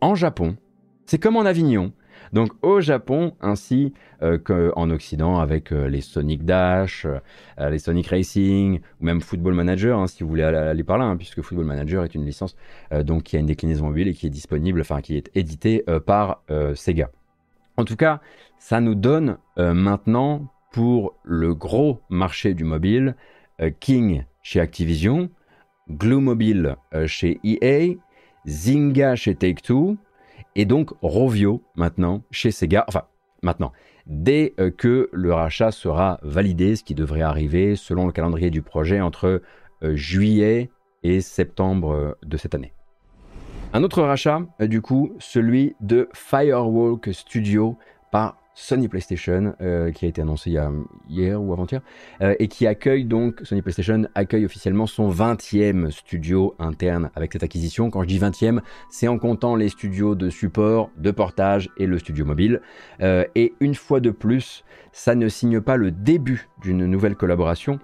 [0.00, 0.56] en Japon.
[1.04, 1.92] C'est comme en Avignon.
[2.32, 8.06] Donc au Japon ainsi euh, qu'en Occident avec euh, les Sonic Dash, euh, les Sonic
[8.06, 11.66] Racing ou même Football Manager hein, si vous voulez aller, par là, hein, puisque Football
[11.66, 12.56] Manager est une licence
[12.92, 16.42] donc qui a une déclinaison mobile et qui est disponible, enfin qui est éditée par
[16.74, 17.10] Sega.
[17.76, 18.20] En tout cas,
[18.58, 23.16] ça nous donne maintenant pour le gros marché du mobile
[23.80, 25.30] King chez Activision,
[25.88, 27.94] Glue Mobile chez EA,
[28.46, 29.96] Zynga chez Take-Two,
[30.56, 33.04] et donc Rovio maintenant chez Sega, enfin
[33.42, 33.72] maintenant,
[34.06, 38.62] dès euh, que le rachat sera validé, ce qui devrait arriver selon le calendrier du
[38.62, 39.42] projet entre
[39.82, 40.70] euh, juillet
[41.02, 42.72] et septembre euh, de cette année.
[43.72, 47.78] Un autre rachat, du coup, celui de Firewalk Studio
[48.10, 50.54] par Sony PlayStation, euh, qui a été annoncé
[51.08, 51.80] hier ou avant-hier,
[52.20, 57.42] euh, et qui accueille donc, Sony PlayStation accueille officiellement son 20e studio interne avec cette
[57.42, 57.90] acquisition.
[57.90, 58.60] Quand je dis 20e,
[58.90, 62.60] c'est en comptant les studios de support, de portage et le studio mobile.
[63.00, 67.78] Euh, et une fois de plus, ça ne signe pas le début d'une nouvelle collaboration,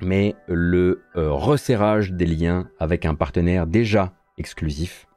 [0.00, 5.07] mais le resserrage des liens avec un partenaire déjà exclusif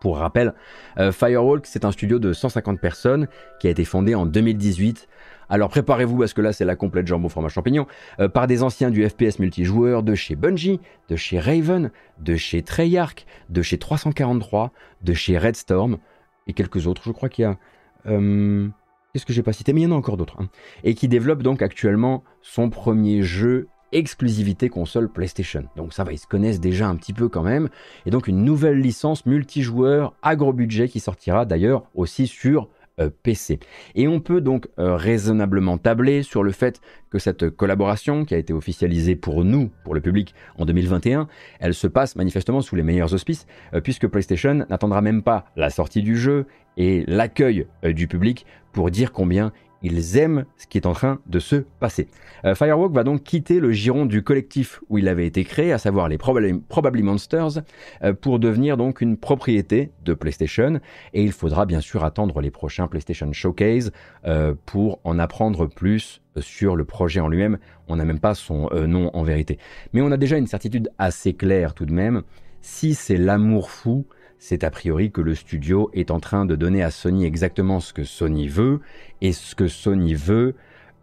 [0.00, 0.54] pour rappel,
[0.98, 3.28] euh, Firewalk, c'est un studio de 150 personnes
[3.60, 5.06] qui a été fondé en 2018.
[5.50, 7.86] Alors préparez-vous parce que là c'est la complète jambon fromage champignon
[8.20, 12.62] euh, par des anciens du FPS multijoueur de chez Bungie, de chez Raven, de chez
[12.62, 15.98] Treyarch, de chez 343, de chez Redstorm
[16.46, 17.02] et quelques autres.
[17.04, 17.58] Je crois qu'il y a
[18.06, 18.68] euh,
[19.12, 20.48] qu'est-ce que j'ai pas cité mais il y en a encore d'autres hein.
[20.84, 25.64] et qui développe donc actuellement son premier jeu exclusivité console PlayStation.
[25.76, 27.68] Donc ça va, ils se connaissent déjà un petit peu quand même.
[28.06, 32.68] Et donc une nouvelle licence multijoueur à gros budget qui sortira d'ailleurs aussi sur
[33.00, 33.58] euh, PC.
[33.94, 38.38] Et on peut donc euh, raisonnablement tabler sur le fait que cette collaboration qui a
[38.38, 41.26] été officialisée pour nous, pour le public, en 2021,
[41.60, 45.70] elle se passe manifestement sous les meilleurs auspices, euh, puisque PlayStation n'attendra même pas la
[45.70, 50.86] sortie du jeu et l'accueil du public pour dire combien ils aiment ce qui est
[50.86, 52.08] en train de se passer.
[52.44, 55.78] Euh, Firewalk va donc quitter le giron du collectif où il avait été créé, à
[55.78, 57.62] savoir les Probably Monsters,
[58.02, 60.80] euh, pour devenir donc une propriété de PlayStation.
[61.12, 63.92] Et il faudra bien sûr attendre les prochains PlayStation Showcase
[64.26, 67.58] euh, pour en apprendre plus sur le projet en lui-même.
[67.88, 69.58] On n'a même pas son nom en vérité.
[69.92, 72.22] Mais on a déjà une certitude assez claire tout de même.
[72.60, 74.06] Si c'est l'amour fou,
[74.40, 77.92] c'est a priori que le studio est en train de donner à Sony exactement ce
[77.92, 78.80] que Sony veut,
[79.20, 80.54] et ce que Sony veut,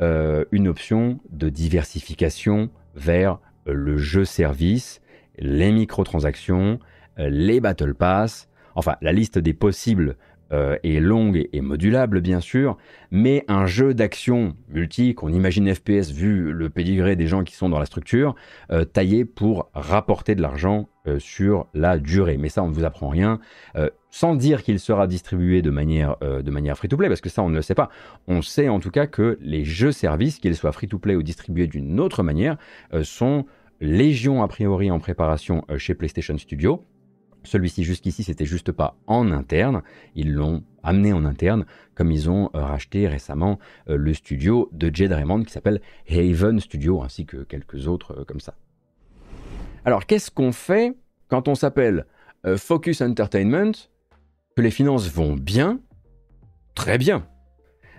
[0.02, 5.02] euh, une option de diversification vers le jeu-service,
[5.38, 6.80] les microtransactions,
[7.18, 10.18] les Battle Pass, enfin la liste des possibles
[10.54, 12.78] euh, est longue et modulable bien sûr,
[13.12, 17.68] mais un jeu d'action multi qu'on imagine FPS vu le pédigré des gens qui sont
[17.68, 18.34] dans la structure,
[18.72, 22.38] euh, taillé pour rapporter de l'argent euh, sur la durée.
[22.38, 23.40] Mais ça, on ne vous apprend rien,
[24.10, 27.56] sans dire qu'il sera distribué de manière, de manière free-to-play, parce que ça, on ne
[27.56, 27.90] le sait pas.
[28.28, 32.24] On sait en tout cas que les jeux-services, qu'ils soient free-to-play ou distribués d'une autre
[32.24, 32.58] manière,
[33.04, 33.46] sont
[33.80, 36.84] légion a priori en préparation chez PlayStation Studio
[37.44, 39.84] Celui-ci jusqu'ici, c'était juste pas en interne,
[40.16, 41.66] ils l'ont amené en interne,
[41.96, 46.60] comme ils ont euh, racheté récemment euh, le studio de Jed Raymond qui s'appelle Haven
[46.60, 48.56] Studio, ainsi que quelques autres euh, comme ça.
[49.88, 50.98] Alors, qu'est-ce qu'on fait
[51.30, 52.08] quand on s'appelle
[52.58, 53.72] Focus Entertainment,
[54.58, 55.80] que les finances vont bien
[56.76, 57.26] Très bien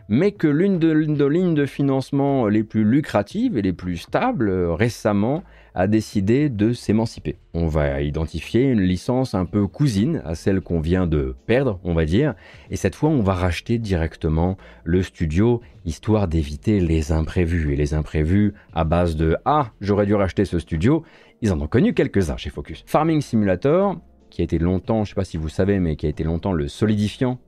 [0.08, 5.44] mais que l'une des lignes de financement les plus lucratives et les plus stables récemment
[5.74, 7.36] a décidé de s'émanciper?
[7.52, 11.92] On va identifier une licence un peu cousine à celle qu'on vient de perdre, on
[11.92, 12.34] va dire,
[12.70, 17.72] et cette fois on va racheter directement le studio histoire d'éviter les imprévus.
[17.72, 21.02] Et les imprévus à base de Ah, j'aurais dû racheter ce studio,
[21.40, 22.84] ils en ont connu quelques-uns chez Focus.
[22.86, 23.96] Farming Simulator,
[24.30, 26.24] qui a été longtemps, je ne sais pas si vous savez, mais qui a été
[26.24, 27.38] longtemps le solidifiant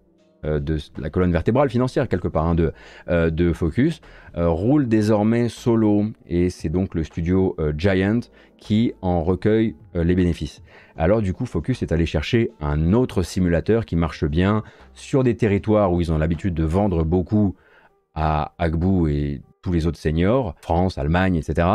[0.44, 2.72] euh, de la colonne vertébrale financière quelque part hein, de,
[3.08, 4.00] euh, de, Focus,
[4.38, 8.20] euh, roule désormais solo et c'est donc le studio Giant
[8.56, 10.62] qui en recueille les bénéfices.
[10.96, 14.62] Alors du coup Focus est allé chercher un autre simulateur qui marche bien
[14.94, 17.54] sur des territoires où ils ont l'habitude de vendre beaucoup
[18.14, 21.68] à Agbu et tous les autres seniors, France, Allemagne, etc.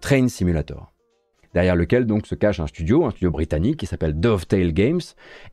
[0.00, 0.92] Train Simulator
[1.56, 5.00] derrière lequel donc se cache un studio, un studio britannique qui s'appelle Dovetail Games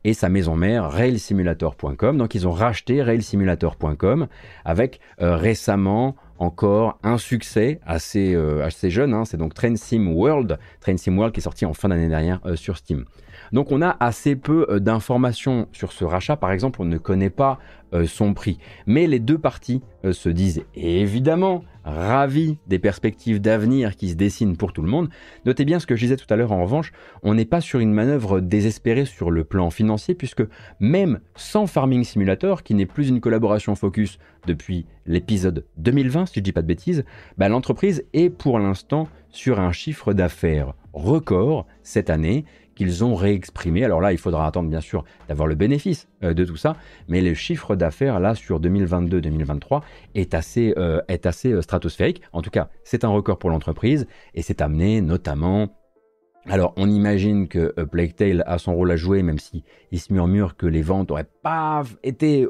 [0.04, 2.18] et sa maison mère railsimulator.com.
[2.18, 4.26] Donc ils ont racheté railsimulator.com
[4.66, 9.24] avec euh, récemment encore un succès assez, euh, assez jeune, hein.
[9.24, 12.76] c'est donc Train Sim World, World qui est sorti en fin d'année dernière euh, sur
[12.76, 13.06] Steam.
[13.52, 16.36] Donc on a assez peu d'informations sur ce rachat.
[16.36, 17.58] Par exemple, on ne connaît pas
[18.06, 18.58] son prix.
[18.86, 24.72] Mais les deux parties se disent évidemment ravis des perspectives d'avenir qui se dessinent pour
[24.72, 25.08] tout le monde.
[25.44, 26.92] Notez bien ce que je disais tout à l'heure en revanche,
[27.22, 30.42] on n'est pas sur une manœuvre désespérée sur le plan financier puisque
[30.80, 36.40] même sans Farming Simulator, qui n'est plus une collaboration focus depuis l'épisode 2020, si je
[36.40, 37.04] dis pas de bêtises,
[37.38, 42.44] bah, l'entreprise est pour l'instant sur un chiffre d'affaires record cette année
[42.74, 43.84] qu'ils ont réexprimé.
[43.84, 46.76] Alors là, il faudra attendre bien sûr d'avoir le bénéfice euh, de tout ça,
[47.08, 49.82] mais le chiffre d'affaires là sur 2022-2023
[50.14, 52.22] est assez, euh, est assez euh, stratosphérique.
[52.32, 55.68] En tout cas, c'est un record pour l'entreprise et c'est amené notamment
[56.46, 60.12] alors, on imagine que Plague Tale a son rôle à jouer, même si il se
[60.12, 62.46] murmure que les ventes n'auraient pas été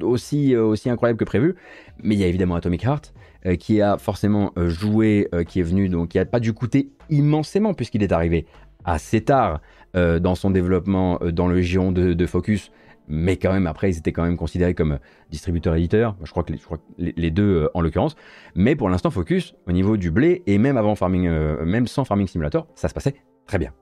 [0.00, 1.56] aussi, aussi incroyables que prévu.
[2.00, 3.14] Mais il y a évidemment Atomic Heart,
[3.58, 8.04] qui a forcément joué, qui est venu, donc qui n'a pas dû coûter immensément, puisqu'il
[8.04, 8.46] est arrivé
[8.86, 9.60] assez tard
[9.96, 12.70] euh, dans son développement euh, dans le giron de, Focus,
[13.08, 14.98] mais quand même après ils étaient quand même considérés comme euh,
[15.30, 16.52] distributeurs-éditeurs, je crois que
[16.98, 18.16] les, deux en l'occurrence,
[18.54, 22.26] mais pour l'instant Focus, au niveau du blé, et même avant Farming, même sans Farming
[22.28, 23.72] Simulator, ça se passait très bien.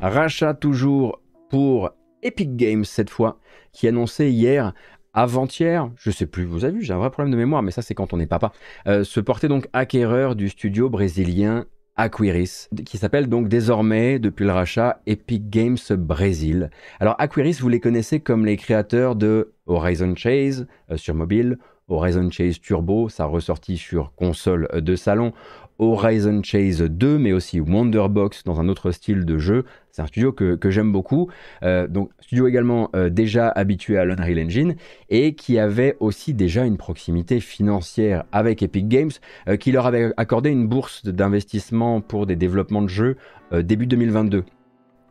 [0.00, 1.90] Rachat toujours pour
[2.22, 3.38] Epic Games cette fois,
[3.72, 4.72] qui annonçait hier
[5.12, 7.80] avant-hier, je sais plus, vous avez vu, j'ai un vrai problème de mémoire, mais ça
[7.80, 8.52] c'est quand on est papa,
[8.86, 11.64] se portait donc acquéreur du studio brésilien
[11.96, 16.70] Aquiris, qui s'appelle donc désormais, depuis le rachat, Epic Games Brésil.
[17.00, 22.30] Alors Aquiris, vous les connaissez comme les créateurs de Horizon Chase euh, sur mobile, Horizon
[22.30, 25.32] Chase Turbo, ça ressorti sur console de salon,
[25.78, 29.64] Horizon Chase 2, mais aussi Wonderbox dans un autre style de jeu.
[29.96, 31.30] C'est un studio que, j'aime beaucoup.
[31.62, 34.76] Euh, donc, studio également euh, déjà habitué à l'Unreal Engine
[35.08, 39.12] et qui avait aussi déjà une proximité financière avec Epic Games,
[39.48, 43.16] euh, qui leur avait accordé une bourse d'investissement pour des développements de jeux
[43.52, 44.44] début 2022.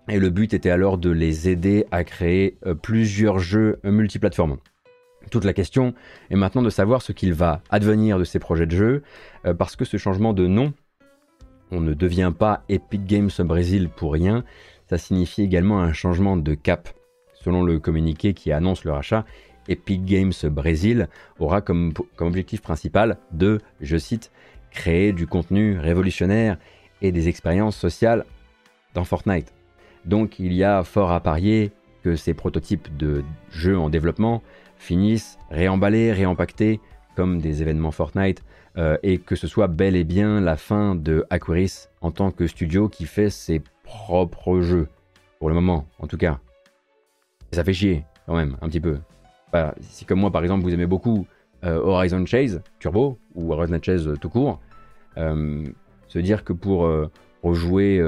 [0.08, 4.58] Et le but était alors de les aider à créer plusieurs jeux multiplateformes.
[5.32, 5.96] Toute la question
[6.30, 9.04] est maintenant de savoir ce qu'il va advenir de ces projets de jeu,
[9.58, 10.74] parce que ce changement de nom,
[11.72, 14.44] on ne devient pas Epic Games Brésil pour rien,
[14.88, 16.90] ça signifie également un changement de cap.
[17.34, 19.26] Selon le communiqué qui annonce le rachat,
[19.68, 21.08] Epic Games Brésil
[21.40, 24.32] aura comme, objectif principal de, je cite,
[24.72, 26.58] créer du contenu révolutionnaire
[27.02, 28.26] et des expériences sociales
[28.94, 29.54] dans Fortnite.
[30.06, 31.72] Donc il y a fort à parier
[32.04, 34.44] que ces prototypes de jeux en développement
[34.78, 36.80] finissent réemballés, réempaquetés
[37.16, 38.44] comme des événements Fortnite,
[38.78, 42.46] euh, et que ce soit bel et bien la fin de Aquaris en tant que
[42.46, 44.88] studio qui fait ses propres jeux,
[45.40, 46.40] pour le moment en tout cas.
[47.52, 49.00] ça fait chier quand même un petit peu.
[49.80, 51.26] si comme moi par exemple vous aimez beaucoup
[51.64, 54.60] euh, Horizon Chase Turbo ou Horizon Chase tout court,
[55.18, 55.64] euh,
[56.08, 56.90] se dire que pour
[57.44, 58.02] rejouer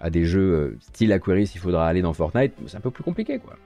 [0.00, 3.38] à des jeux style Aquaris il faudra aller dans Fortnite, c'est un peu plus compliqué
[3.38, 3.56] quoi.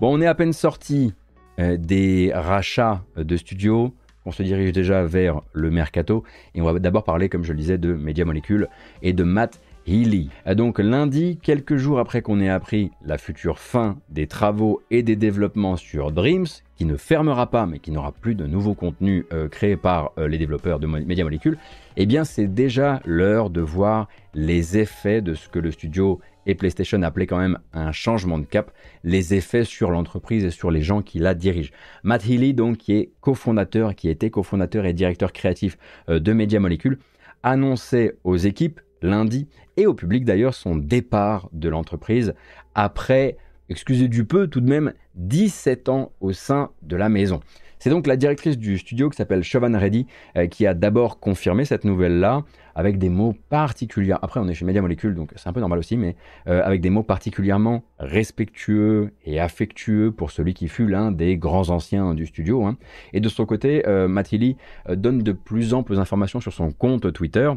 [0.00, 1.12] Bon, on est à peine sorti
[1.58, 3.92] euh, des rachats de studios.
[4.26, 6.22] On se dirige déjà vers le mercato.
[6.54, 8.68] Et on va d'abord parler, comme je le disais, de Media Molecule
[9.02, 10.30] et de Matt Healy.
[10.46, 15.02] Euh, donc lundi, quelques jours après qu'on ait appris la future fin des travaux et
[15.02, 16.46] des développements sur Dreams,
[16.76, 20.38] qui ne fermera pas mais qui n'aura plus de nouveaux contenus euh, créés par les
[20.38, 21.58] développeurs de Media Molecule,
[21.96, 26.54] eh bien c'est déjà l'heure de voir les effets de ce que le studio et
[26.54, 28.72] PlayStation appelait quand même un changement de cap,
[29.04, 31.70] les effets sur l'entreprise et sur les gens qui la dirigent.
[32.02, 36.58] Matt Healy, donc, qui est cofondateur, qui était cofondateur et directeur créatif euh, de Media
[36.58, 36.98] Molecule,
[37.42, 42.34] annonçait aux équipes lundi et au public d'ailleurs son départ de l'entreprise
[42.74, 43.36] après,
[43.68, 47.40] excusez du peu, tout de même 17 ans au sein de la maison.
[47.78, 50.06] C'est donc la directrice du studio qui s'appelle Siobhan Reddy
[50.36, 52.42] euh, qui a d'abord confirmé cette nouvelle-là
[52.78, 54.14] avec des mots particuliers.
[54.22, 56.14] Après, on est chez Media Molecule, donc c'est un peu normal aussi, mais
[56.46, 61.70] euh, avec des mots particulièrement respectueux et affectueux pour celui qui fut l'un des grands
[61.70, 62.64] anciens du studio.
[62.64, 62.76] Hein.
[63.12, 67.50] Et de son côté, euh, euh, donne de plus amples informations sur son compte Twitter.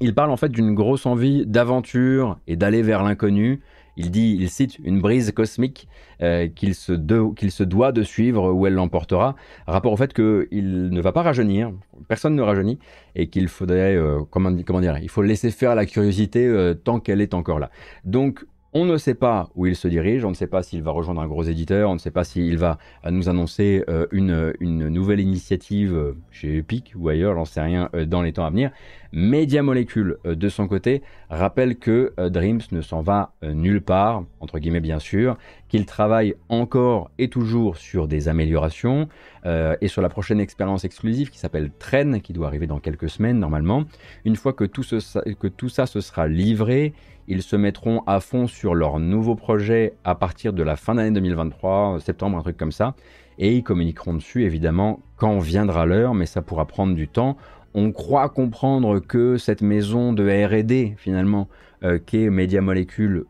[0.00, 3.60] Il parle en fait d'une grosse envie d'aventure et d'aller vers l'inconnu
[3.96, 5.88] il dit, il cite une brise cosmique
[6.22, 11.12] euh, qu'il se, doit de suivre où elle l'emportera, rapport au fait qu'il ne va
[11.12, 11.72] pas rajeunir,
[12.08, 12.78] personne ne rajeunit,
[13.14, 16.98] et qu'il faudrait, euh, comment, comment, dire, il faut laisser faire la curiosité euh, tant
[16.98, 17.70] qu'elle est encore là.
[18.04, 18.44] Donc
[18.76, 21.20] on ne sait pas où il se dirige, on ne sait pas s'il va rejoindre
[21.20, 24.52] un gros éditeur, on ne sait pas s'il va euh, nous annoncer euh, une,
[24.88, 28.72] nouvelle initiative euh, chez Epic ou ailleurs, j'en sais rien, dans les temps à venir.
[29.12, 34.80] Media Molecule, de son côté, rappelle que Dreams ne s'en va nulle part, entre guillemets
[34.80, 39.08] bien sûr, qu'il travaille encore et toujours sur des améliorations
[39.46, 43.38] et sur la prochaine expérience exclusive qui s'appelle Train, qui doit arriver dans quelques semaines
[43.38, 43.84] normalement.
[44.24, 46.92] Une fois que tout ça se sera livré,
[47.28, 51.10] ils se mettront à fond sur leur nouveau projet à partir de la fin d'année
[51.12, 52.94] 2023, septembre, un truc comme ça.
[53.38, 57.36] Et ils communiqueront dessus évidemment quand viendra l'heure, mais ça pourra prendre du temps.
[57.74, 61.48] On croit comprendre que cette maison de RD finalement,
[61.82, 63.24] euh, qu'est Media Molecule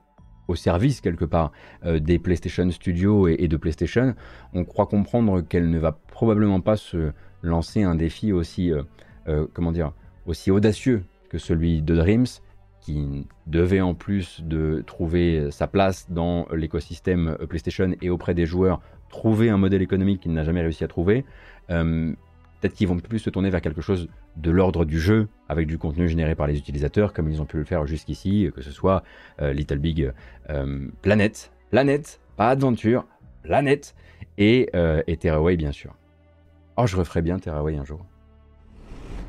[0.48, 1.52] au service quelque part
[1.86, 4.14] euh, des PlayStation Studios et, de PlayStation,
[4.52, 9.72] on croit comprendre qu'elle ne va probablement pas se lancer un défi aussi, euh, comment
[9.72, 9.92] dire,
[10.26, 12.26] aussi audacieux que celui de Dreams,
[12.84, 18.80] qui devait en plus de trouver sa place dans l'écosystème PlayStation et auprès des joueurs,
[19.08, 21.24] trouver un modèle économique qu'il n'a jamais réussi à trouver.
[21.70, 22.12] Euh,
[22.60, 25.78] peut-être qu'ils vont plus se tourner vers quelque chose de l'ordre du jeu, avec du
[25.78, 29.02] contenu généré par les utilisateurs, comme ils ont pu le faire jusqu'ici, que ce soit
[29.40, 30.12] euh, Little Big
[30.50, 33.06] euh, Planet, Planet, pas Adventure,
[33.42, 33.94] Planet,
[34.36, 34.70] et,
[35.06, 35.94] et Terraway bien sûr.
[36.76, 38.04] Oh, je referai bien Terraway un jour.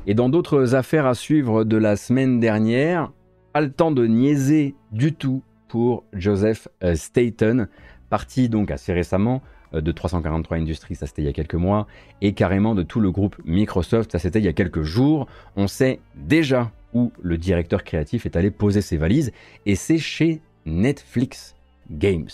[0.08, 3.12] Et dans d'autres affaires à suivre de la semaine dernière,
[3.60, 7.68] le temps de niaiser du tout pour Joseph euh, Staten,
[8.08, 9.42] parti donc assez récemment
[9.74, 11.86] euh, de 343 Industries, ça c'était il y a quelques mois,
[12.20, 15.26] et carrément de tout le groupe Microsoft, ça c'était il y a quelques jours.
[15.56, 19.32] On sait déjà où le directeur créatif est allé poser ses valises,
[19.66, 21.54] et c'est chez Netflix
[21.90, 22.28] Games.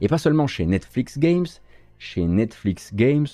[0.00, 1.46] Et pas seulement chez Netflix Games,
[1.98, 3.26] chez Netflix Games,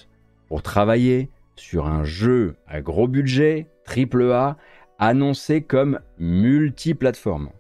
[0.48, 4.57] pour travailler sur un jeu à gros budget, triple A,
[4.99, 7.51] annoncé comme multiplateforme.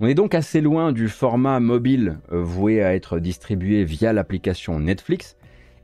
[0.00, 4.80] On est donc assez loin du format mobile euh, voué à être distribué via l'application
[4.80, 5.36] Netflix,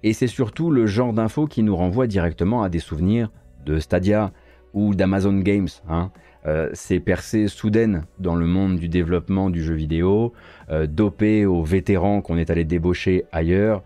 [0.03, 3.31] et c'est surtout le genre d'info qui nous renvoie directement à des souvenirs
[3.65, 4.33] de Stadia
[4.73, 5.69] ou d'Amazon Games.
[5.89, 6.11] Hein.
[6.47, 10.33] Euh, ces percées soudaines dans le monde du développement du jeu vidéo,
[10.71, 13.83] euh, dopées aux vétérans qu'on est allé débaucher ailleurs,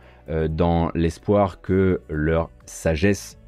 [0.49, 3.39] dans l'espoir que leur sagesse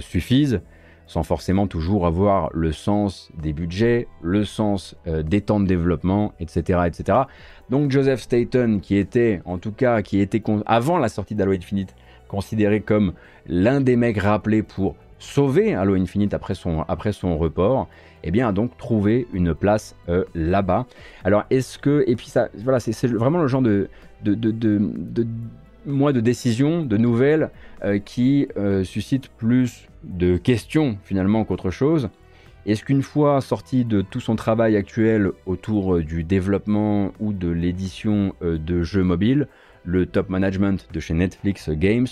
[0.00, 0.62] suffise,
[1.06, 6.32] sans forcément toujours avoir le sens des budgets, le sens euh, des temps de développement,
[6.40, 7.18] etc., etc.
[7.70, 11.94] Donc Joseph Staten, qui était, en tout cas, qui était avant la sortie d'Halo Infinite,
[12.28, 13.12] considéré comme
[13.46, 17.88] l'un des mecs rappelés pour sauver Halo Infinite après son, après son report,
[18.24, 20.86] eh bien a donc trouvé une place euh, là-bas.
[21.22, 23.88] Alors est-ce que, et puis ça, voilà, c'est vraiment le genre de,
[24.22, 25.26] de, de, de
[25.86, 27.50] mois de décision, de nouvelles
[27.84, 28.48] euh, qui
[28.84, 32.10] suscitent plus de questions finalement qu'autre chose.
[32.66, 37.48] Est-ce qu'une fois sorti de tout son travail actuel autour euh, du développement ou de
[37.48, 39.48] l'édition de jeux mobiles,
[39.84, 42.06] le top management de chez Netflix Games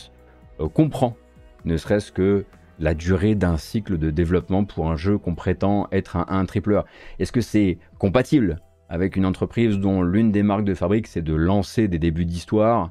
[0.75, 1.17] comprend
[1.65, 2.45] ne serait-ce que
[2.79, 6.83] la durée d'un cycle de développement pour un jeu qu'on prétend être un, un triple
[7.19, 11.35] Est-ce que c'est compatible avec une entreprise dont l'une des marques de fabrique c'est de
[11.35, 12.91] lancer des débuts d'histoire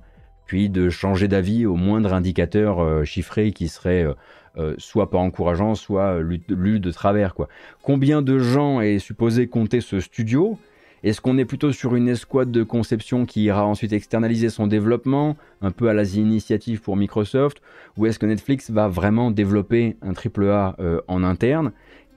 [0.54, 4.14] de changer d'avis au moindre indicateur euh, chiffré qui serait euh,
[4.58, 7.34] euh, soit pas encourageant, soit lu, de travers.
[7.34, 7.48] Quoi.
[7.82, 10.58] Combien de gens est supposé compter ce studio?
[11.04, 15.36] Est-ce qu'on est plutôt sur une escouade de conception qui ira ensuite externaliser son développement,
[15.62, 17.60] un peu à la initiative pour Microsoft,
[17.98, 20.76] ou est-ce que Netflix va vraiment développer un AAA
[21.08, 21.72] en interne?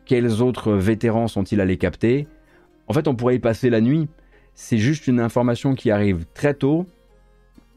[0.04, 2.28] Quels autres vétérans sont-ils allés capter?
[2.86, 4.06] En fait, on pourrait y passer la nuit.
[4.54, 6.86] C'est juste une information qui arrive très tôt,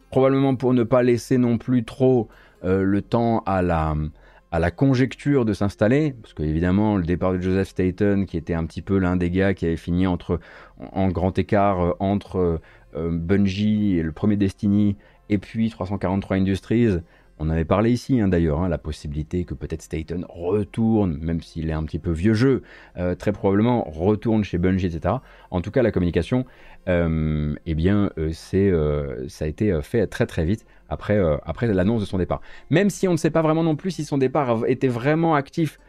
[0.10, 2.28] probablement pour ne pas laisser non plus trop
[2.64, 3.96] euh, le temps à la,
[4.52, 8.82] à conjecture de s'installer, parce qu'évidemment le départ de Joseph Staten, qui était un petit
[8.82, 10.40] peu l'un des gars qui avait fini entre,
[10.80, 12.60] en grand écart euh, entre
[12.96, 14.96] euh, Bungie et le premier Destiny,
[15.30, 17.00] et puis 343 Industries,
[17.40, 21.70] on avait parlé ici hein, d'ailleurs, hein, la possibilité que peut-être Staten retourne, même s'il
[21.70, 22.64] est un petit peu vieux jeu,
[22.98, 25.16] euh, très probablement retourne chez Bungie, etc.
[25.52, 26.46] En tout cas, la communication,
[26.88, 28.72] euh, eh bien, euh, c'est,
[29.30, 31.18] ça a été fait très très vite après,
[31.68, 32.42] l'annonce de son départ.
[32.70, 35.80] Même si on ne sait pas vraiment non plus si son départ était vraiment actif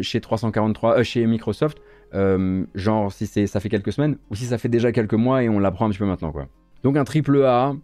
[0.00, 1.78] chez 343, chez Microsoft,
[2.74, 5.58] genre si ça fait quelques semaines ou si ça fait déjà quelques mois et on
[5.58, 6.48] l'apprend un petit peu maintenant, quoi.
[6.82, 7.74] Donc un triple A,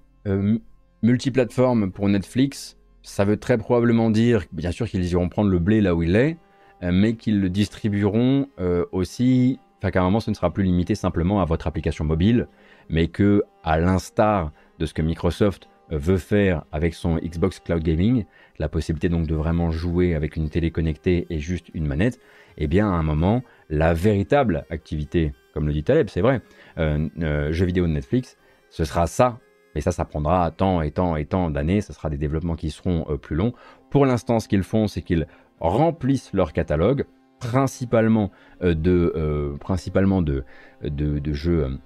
[1.03, 2.79] multiplateforme pour Netflix.
[3.05, 6.17] Ça veut très probablement dire, bien sûr, qu'ils iront prendre le blé là où il
[6.17, 6.39] est,
[6.83, 9.59] euh, mais qu'ils le distribueront euh, aussi.
[9.79, 12.49] Enfin, qu'à un moment, ce ne sera plus limité simplement à votre application mobile,
[12.89, 17.83] mais que, à l'instar de ce que Microsoft euh, veut faire avec son Xbox Cloud
[17.83, 18.25] Gaming,
[18.59, 22.19] la possibilité donc de vraiment jouer avec une télé connectée et juste une manette,
[22.57, 26.41] eh bien, à un moment, la véritable activité, comme le dit Taleb, c'est vrai,
[26.79, 28.39] euh, jeux vidéo de Netflix,
[28.71, 29.41] ce sera ça
[29.75, 31.81] mais ça, ça prendra tant et tant et tant d'années.
[31.81, 33.53] Ce sera des développements qui seront euh, plus longs.
[33.91, 35.27] Pour l'instant, ce qu'ils font, c'est qu'ils
[35.61, 37.05] remplissent leur catalogue,
[37.41, 38.31] principalement
[38.63, 40.45] euh, de, euh, principalement de,
[40.83, 41.79] de, jeux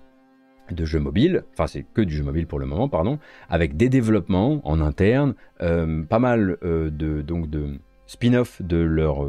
[0.70, 3.18] de jeux mobiles, enfin c'est que du jeu mobile pour le moment, pardon,
[3.49, 9.26] avec des développements en interne, pas mal de donc de spin-off de leur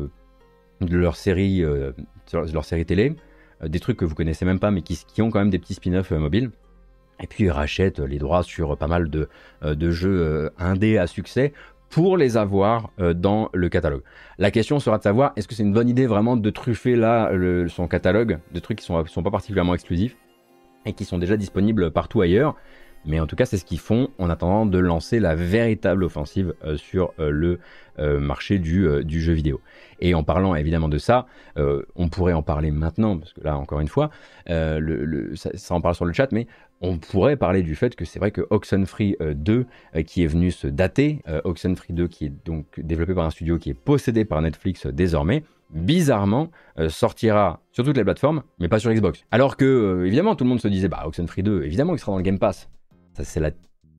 [0.82, 1.64] de leur série,
[2.34, 3.16] leur série télé,
[3.66, 5.76] des trucs que vous connaissez même pas mais qui, qui ont quand même des petits
[5.76, 6.52] spin-off mobiles.
[7.22, 9.30] Et puis ils rachètent les droits sur pas mal de,
[9.64, 11.54] euh, de jeux euh, indés à succès
[11.90, 14.04] pour les avoir euh, dans le catalogue.
[14.38, 17.32] La question sera de savoir est-ce que c'est une bonne idée vraiment de truffer là
[17.68, 20.16] son catalogue de trucs qui ne sont, sont pas particulièrement exclusifs
[20.86, 22.56] et qui sont déjà disponibles partout ailleurs.
[23.06, 26.54] Mais en tout cas, c'est ce qu'ils font en attendant de lancer la véritable offensive
[26.76, 27.60] sur le
[27.98, 29.62] marché du, du, jeu vidéo.
[30.02, 33.80] Et en parlant évidemment de ça, on pourrait en parler maintenant, parce que là, encore
[33.80, 34.10] une fois,
[34.48, 36.46] ça, en parle sur le chat, mais
[36.82, 39.64] on pourrait parler du fait que c'est vrai que Oxenfree 2, euh,
[39.96, 43.30] euh, qui est venu se dater, euh, Oxenfree 2 qui est donc développé par un
[43.30, 46.50] studio qui est possédé par Netflix désormais, bizarrement
[46.88, 49.24] sortira sur toutes les plateformes, mais pas sur Xbox.
[49.30, 52.18] Alors que, évidemment, tout le monde se disait, bah Oxenfree 2, évidemment il sera dans
[52.18, 52.70] le Game Pass.
[53.14, 53.40] Ça c'est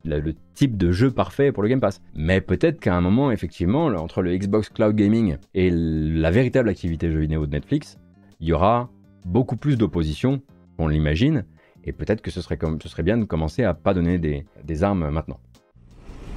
[0.04, 2.00] le type de jeu parfait pour le Game Pass.
[2.14, 7.10] Mais peut-être qu'à un moment, effectivement, entre le Xbox Cloud Gaming et la véritable activité
[7.12, 7.98] jeu vidéo de Netflix,
[8.40, 8.90] il y aura
[9.26, 10.40] beaucoup plus d'opposition
[10.76, 11.44] qu'on l'imagine,
[11.90, 12.56] et peut-être que ce serait,
[13.02, 15.40] bien de commencer à pas donner des, armes maintenant.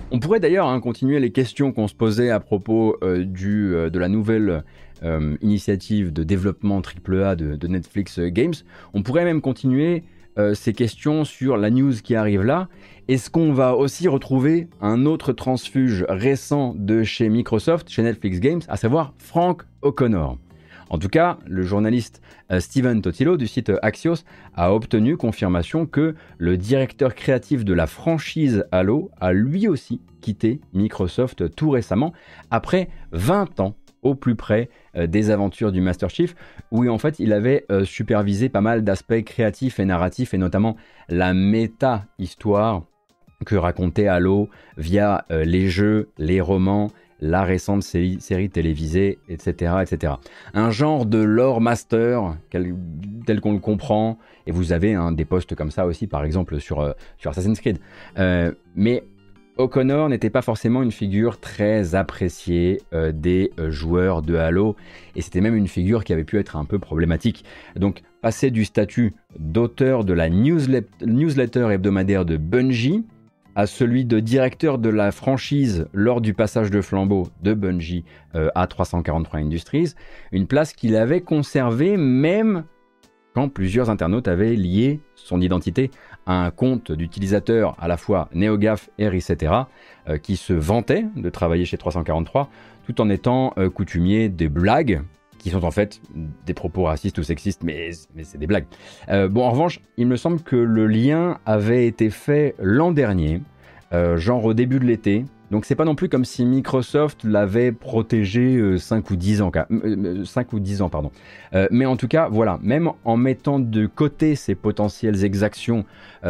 [0.09, 3.99] On pourrait d'ailleurs hein, continuer les questions qu'on se posait à propos euh, euh, de
[3.99, 4.63] la nouvelle
[5.03, 8.55] euh, initiative de développement AAA de Netflix Games.
[8.95, 10.03] On pourrait même continuer
[10.55, 12.67] ces questions sur la news qui arrive là.
[13.07, 18.61] Est-ce qu'on va aussi retrouver un autre transfuge récent de chez Microsoft, chez Netflix Games,
[18.67, 20.39] à savoir Frank O'Connor?
[20.93, 22.21] En tout cas, le journaliste
[22.51, 27.87] euh, Steven Totilo du site Axios a obtenu confirmation que le directeur créatif de la
[27.87, 32.13] franchise Halo a lui aussi quitté Microsoft tout récemment,
[32.51, 36.35] après 20 ans au plus près euh, des aventures du Master Chief,
[36.69, 40.77] où en fait il avait euh, supervisé pas mal d'aspects créatifs et narratifs, et notamment
[41.09, 42.83] la méta-histoire
[43.47, 46.91] que racontait Halo via les jeux, les romans,
[47.23, 50.13] la récente série, télévisée, etc., etc.
[50.53, 52.35] Un genre de lore master
[53.25, 56.59] tel qu'on le comprend, et vous avez un des postes comme ça aussi, par exemple
[56.59, 57.79] sur, euh, sur Assassin's Creed.
[58.19, 59.03] Euh, mais
[59.55, 64.75] O'Connor n'était pas forcément une figure très appréciée euh, des joueurs de Halo,
[65.15, 67.45] et c'était même une figure qui avait pu être un peu problématique.
[67.77, 73.05] Donc passer du statut d'auteur de la newsletter hebdomadaire de Bungie,
[73.55, 78.49] à celui de directeur de la franchise lors du passage de flambeau de Bungie euh,
[78.55, 79.93] à 343 Industries,
[80.31, 82.65] une place qu'il avait conservée même
[83.33, 85.89] quand plusieurs internautes avaient lié son identité
[86.25, 89.69] à un compte d'utilisateur à la fois NeoGaf et Resetera,
[90.07, 92.49] euh, qui se vantait de travailler chez 343
[92.85, 95.01] tout en étant euh, coutumier des blagues
[95.43, 95.99] qui sont en fait
[96.45, 97.91] des propos racistes ou sexistes, mais,
[98.23, 98.65] c'est des blagues.
[99.09, 103.41] Euh, bon, en revanche, il me semble que le lien avait été fait l'an dernier,
[103.91, 105.25] euh, genre au début de l'été.
[105.51, 109.51] Donc c'est pas non plus comme si Microsoft l'avait protégé 5 euh, ou 10 ans,
[110.23, 111.11] 5 ou 10 ans pardon.
[111.69, 115.85] mais en tout cas, voilà, même en mettant de côté ces potentielles exactions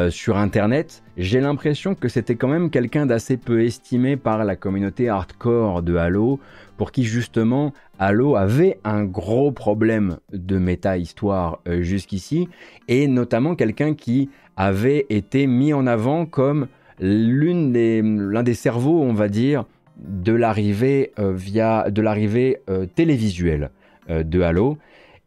[0.10, 5.08] sur Internet, j'ai l'impression que c'était quand même quelqu'un d'assez peu estimé par la communauté
[5.08, 6.42] hardcore de Halo,
[6.76, 12.50] pour qui justement Halo avait un gros problème de méta-histoire euh, jusqu'ici,
[12.88, 16.68] et notamment quelqu'un qui avait été mis en avant comme
[17.00, 18.02] l'un des,
[18.44, 19.66] des cerveaux, on va dire,
[19.98, 22.60] de l'arrivée via de l'arrivée
[22.96, 23.72] télévisuelle
[24.10, 24.78] de Halo.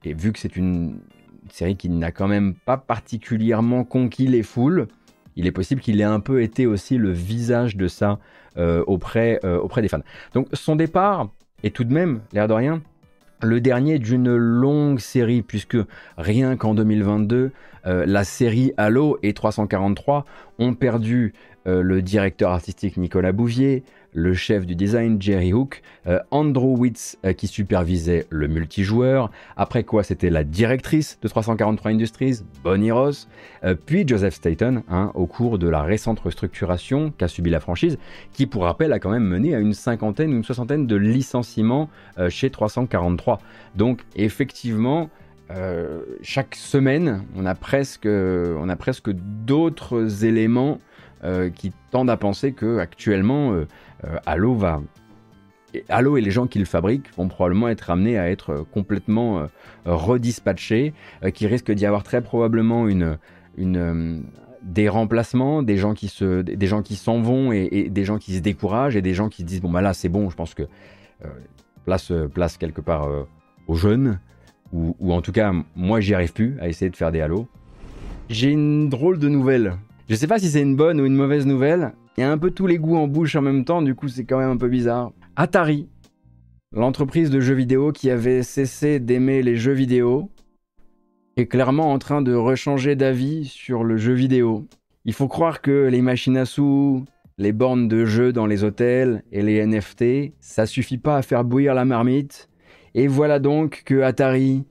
[0.05, 0.99] Et vu que c'est une
[1.51, 4.87] série qui n'a quand même pas particulièrement conquis les foules,
[5.35, 8.21] il est possible qu'il ait un peu été aussi le visage de ça
[8.87, 10.03] auprès, auprès des fans.
[10.35, 11.31] Donc son départ
[11.62, 12.82] est tout de même, l'air de rien,
[13.42, 15.76] le dernier d'une longue série, puisque
[16.16, 17.52] rien qu'en 2022,
[17.86, 20.24] euh, la série Halo et 343
[20.59, 21.34] ont perdu
[21.66, 23.84] euh, le directeur artistique Nicolas Bouvier,
[24.17, 29.85] le chef du design Jerry Hook, euh, Andrew Witz euh, qui supervisait le multijoueur, après
[29.85, 33.29] quoi c'était la directrice de 343 Industries, Bonnie Ross,
[33.62, 37.99] euh, puis Joseph Staten hein, au cours de la récente restructuration qu'a subi la franchise,
[38.33, 41.91] qui pour rappel a quand même mené à une cinquantaine ou une soixantaine de licenciements
[42.31, 43.39] chez 343.
[43.75, 45.11] Donc effectivement,
[46.23, 48.09] chaque semaine, on a presque,
[49.11, 50.79] d'autres éléments
[51.55, 53.67] qui tendent à penser que actuellement euh,
[54.26, 54.80] Halo va
[55.88, 59.47] Halo et les gens qui le fabriquent vont probablement être amenés à être complètement euh,
[59.84, 60.92] redispatchés,
[61.24, 63.18] euh, qu'il risque d'y avoir très probablement une,
[64.62, 68.34] des remplacements, des gens qui se, des gens qui s'en vont et, des gens qui
[68.34, 70.55] se découragent et des gens qui se disent bon bah là c'est bon, je pense
[70.55, 70.64] que
[71.84, 73.09] place, place quelque part
[73.66, 74.18] aux jeunes
[74.72, 77.47] ou, en tout cas moi j'y arrive plus à essayer de faire des Halo.
[78.28, 79.76] J'ai une drôle de nouvelle.
[80.09, 82.39] Je sais pas si c'est une bonne ou une mauvaise nouvelle, il y a un
[82.39, 84.57] peu tous les goûts en bouche en même temps, du coup c'est quand même un
[84.57, 85.12] peu bizarre.
[85.37, 85.89] Atari,
[86.73, 90.31] l'entreprise de jeux vidéo qui avait cessé d'aimer les jeux vidéo,
[91.37, 94.67] est clairement en train de rechanger d'avis sur le jeu vidéo.
[95.05, 97.05] Il faut croire que les machines à sous,
[97.37, 101.45] les bornes de jeux dans les hôtels et les NFT, ça suffit pas à faire
[101.45, 102.49] bouillir la marmite.
[102.95, 104.64] Et voilà donc que Atari,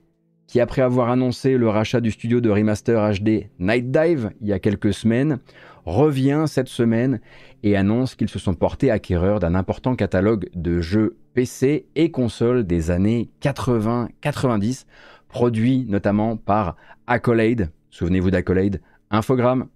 [0.48, 4.52] qui après avoir annoncé le rachat du studio de remaster HD Night Dive il y
[4.52, 5.38] a quelques semaines,
[5.86, 7.20] revient cette semaine
[7.62, 12.66] et annonce qu'ils se sont portés acquéreurs d'un important catalogue de jeux PC et consoles
[12.66, 14.84] des années 80-90,
[15.28, 16.76] produits notamment par
[17.06, 18.80] Accolade, souvenez-vous d'Accolade,
[19.10, 19.68] Infogrames,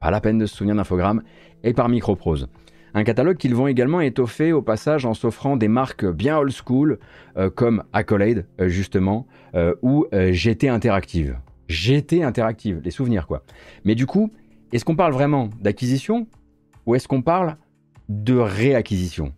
[0.00, 1.22] pas la peine de se souvenir d'Infogrames,
[1.62, 2.48] et par Microprose.
[2.94, 6.98] Un catalogue qu'ils vont également étoffer au passage en s'offrant des marques bien old school
[7.36, 11.36] euh, comme Accolade euh, justement euh, ou GT Interactive.
[11.68, 13.42] GT Interactive, les souvenirs quoi.
[13.84, 14.32] Mais du coup,
[14.72, 16.26] est-ce qu'on parle vraiment d'acquisition
[16.86, 17.56] ou est-ce qu'on parle
[18.08, 19.32] de réacquisition?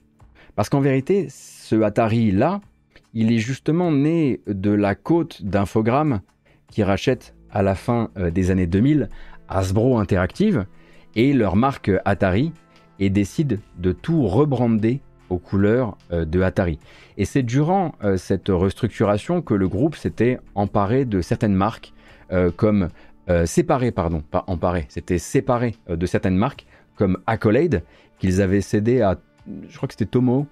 [0.57, 2.61] Parce qu'en vérité, ce Atari-là,
[3.15, 6.21] il est justement né de la côte d'Infogrames
[6.71, 9.09] qui rachète à la fin euh, des années 2000
[9.49, 10.67] Hasbro Interactive
[11.17, 12.53] et leur marque Atari
[12.99, 16.79] et décide de tout rebrander aux couleurs euh, de Atari.
[17.17, 21.93] Et c'est durant euh, cette restructuration que le groupe s'était emparé de certaines marques
[22.57, 22.91] comme
[23.31, 26.67] euh, séparés, pardon, pas emparés, c'était séparé euh, de certaines marques
[26.97, 27.83] comme Accolade
[28.19, 29.19] qu'ils avaient cédé à,
[29.69, 30.47] je crois que c'était Tomo.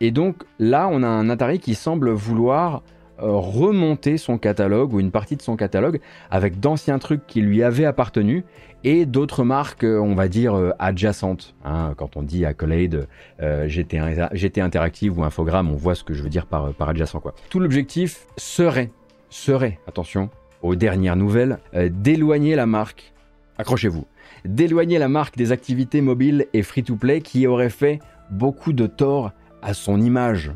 [0.00, 2.82] Et donc là, on a un Atari qui semble vouloir
[3.22, 7.62] euh, remonter son catalogue ou une partie de son catalogue avec d'anciens trucs qui lui
[7.62, 8.44] avaient appartenu
[8.82, 11.54] et d'autres marques, on va dire, adjacentes.
[11.64, 11.94] Hein.
[11.96, 13.06] quand on dit Accolade,
[13.38, 17.20] GT, Interactive ou Infogrames, on voit ce que je veux dire par, par adjacent.
[17.20, 17.34] Quoi.
[17.48, 18.90] Tout l'objectif serait,
[19.30, 20.28] serait, attention,
[20.64, 23.12] aux dernières nouvelles, euh, d'éloigner la marque,
[23.58, 24.06] accrochez-vous,
[24.46, 28.00] d'éloigner la marque des activités mobiles et free-to-play qui auraient fait
[28.30, 30.52] beaucoup de tort à son image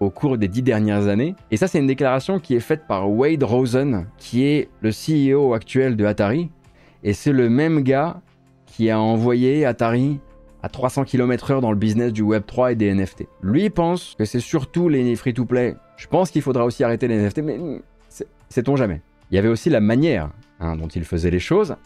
[0.00, 1.36] au cours des dix dernières années.
[1.52, 5.54] Et ça, c'est une déclaration qui est faite par Wade Rosen, qui est le CEO
[5.54, 6.50] actuel de Atari.
[7.04, 8.20] Et c'est le même gars
[8.66, 10.18] qui a envoyé Atari
[10.62, 13.28] à 300 km/h dans le business du Web3 et des NFT.
[13.40, 15.76] Lui pense que c'est surtout les free-to-play.
[15.96, 17.58] Je pense qu'il faudra aussi arrêter les NFT, mais
[18.48, 19.00] sait-on jamais.
[19.30, 21.76] Il y avait aussi la manière hein, dont il faisait les choses,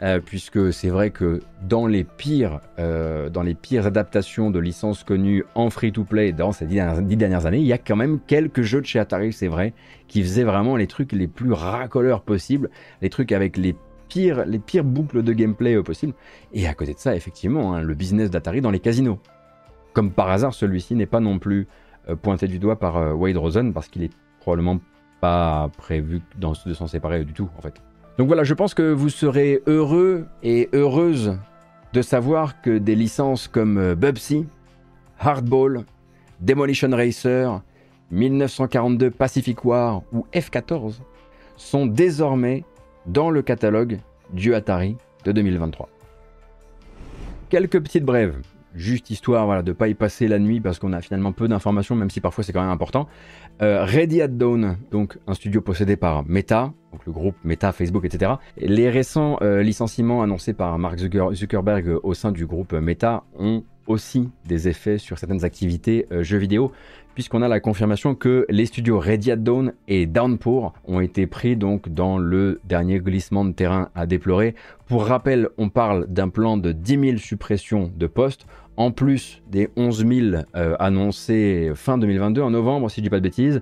[0.00, 5.02] euh, puisque c'est vrai que dans les pires, euh, dans les pires adaptations de licences
[5.02, 6.76] connues en free-to-play dans ces dix
[7.16, 9.74] dernières, années, il y a quand même quelques jeux de chez Atari, c'est vrai,
[10.06, 12.70] qui faisaient vraiment les trucs les plus racoleurs possibles,
[13.02, 13.74] les trucs avec les
[14.08, 16.14] pires, les pires boucles de gameplay euh, possibles.
[16.52, 19.18] Et à côté de ça, effectivement, hein, le business d'Atari dans les casinos.
[19.94, 21.66] Comme par hasard, celui-ci n'est pas non plus
[22.22, 24.78] pointé du doigt par Wade Rosen, parce qu'il est probablement
[25.20, 27.74] pas prévu de s'en séparer du tout en fait.
[28.18, 31.38] Donc voilà, je pense que vous serez heureux et heureuse
[31.92, 34.46] de savoir que des licences comme euh, Bubsy,
[35.20, 35.84] Hardball,
[36.40, 37.62] Demolition Racer,
[38.10, 40.94] 1942 Pacific War ou F-14
[41.56, 42.64] sont désormais
[43.06, 44.00] dans le catalogue
[44.32, 45.88] du Atari de 2023.
[47.48, 48.40] Quelques petites brèves
[48.78, 51.48] juste histoire voilà, de ne pas y passer la nuit parce qu'on a finalement peu
[51.48, 53.08] d'informations, même si parfois c'est quand même important.
[53.60, 58.04] Euh, Ready at Dawn, donc un studio possédé par Meta, donc le groupe Meta, Facebook,
[58.04, 58.32] etc.
[58.56, 64.28] Les récents euh, licenciements annoncés par Mark Zuckerberg au sein du groupe Meta ont aussi
[64.46, 66.72] des effets sur certaines activités euh, jeux vidéo,
[67.14, 71.88] puisqu'on a la confirmation que les studios Radiant Dawn et Downpour ont été pris donc
[71.88, 74.54] dans le dernier glissement de terrain à déplorer.
[74.86, 78.46] Pour rappel, on parle d'un plan de 10 000 suppressions de postes,
[78.78, 83.18] en plus des 11 000 euh, annoncés fin 2022, en novembre, si je dis pas
[83.18, 83.60] de bêtises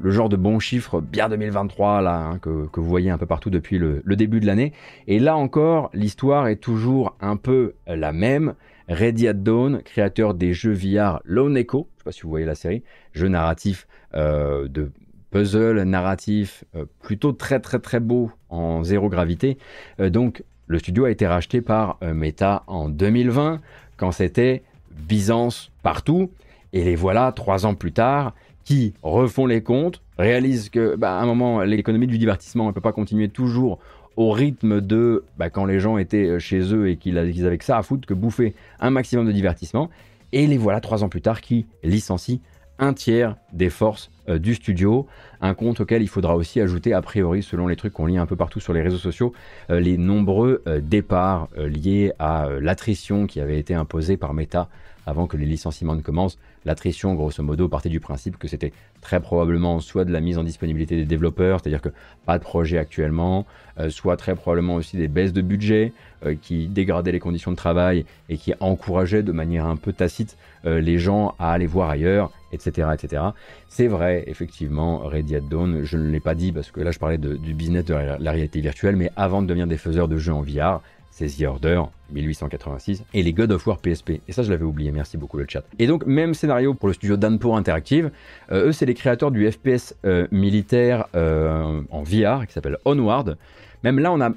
[0.00, 3.50] le genre de bon chiffre bien 2023 là hein, que, vous voyez un peu partout
[3.50, 4.72] depuis le, début de l'année.
[5.06, 8.54] Et là encore, l'histoire est toujours un peu la même.
[8.88, 12.54] Ready Dawn, créateur des jeux VR Lone Echo, je sais pas si vous voyez la
[12.54, 12.82] série,
[13.12, 14.90] jeu narratif euh, de
[15.30, 19.58] puzzle narratif euh, plutôt très très très beau en zéro gravité.
[19.98, 23.60] Donc le studio a été racheté par Meta en 2020
[23.96, 26.30] quand c'était Byzance partout.
[26.72, 28.34] Et les voilà trois ans plus tard
[28.64, 32.80] qui refont les comptes, réalisent que bah, à un moment l'économie du divertissement ne peut
[32.80, 33.78] pas continuer toujours
[34.16, 37.64] au rythme de bah, quand les gens étaient euh, chez eux et qu'ils avaient que
[37.64, 39.90] ça à foutre que bouffer un maximum de divertissement.
[40.32, 42.38] Et les voilà trois ans plus tard qui licencient
[42.82, 45.06] un tiers des forces euh, du studio,
[45.40, 48.26] un compte auquel il faudra aussi ajouter, a priori, selon les trucs qu'on lit un
[48.26, 49.32] peu partout sur les réseaux sociaux,
[49.70, 54.68] euh, les nombreux départs liés à l'attrition qui avait été imposée par Meta
[55.06, 56.38] avant que les licenciements ne commencent.
[56.64, 60.44] L'attrition, grosso modo, partait du principe que c'était très probablement soit de la mise en
[60.44, 61.88] disponibilité des développeurs, c'est-à-dire que
[62.24, 63.46] pas de projet actuellement,
[63.78, 65.92] euh, soit très probablement aussi des baisses de budget
[66.24, 70.36] euh, qui dégradaient les conditions de travail et qui encourageaient de manière un peu tacite
[70.64, 72.88] euh, les gens à aller voir ailleurs, etc.
[72.94, 73.22] etc.
[73.68, 76.98] C'est vrai, effectivement, Ready at Dawn, je ne l'ai pas dit parce que là je
[76.98, 80.32] parlais du business de la réalité virtuelle, mais avant de devenir des faiseurs de jeux
[80.32, 80.80] en VR,
[81.12, 84.22] c'est The Order 1886 et les God of War PSP.
[84.26, 84.90] Et ça, je l'avais oublié.
[84.90, 85.62] Merci beaucoup le chat.
[85.78, 88.10] Et donc, même scénario pour le studio Danpo Interactive.
[88.50, 93.36] Euh, eux, c'est les créateurs du FPS euh, militaire euh, en VR qui s'appelle Onward.
[93.84, 94.30] Même là, on a,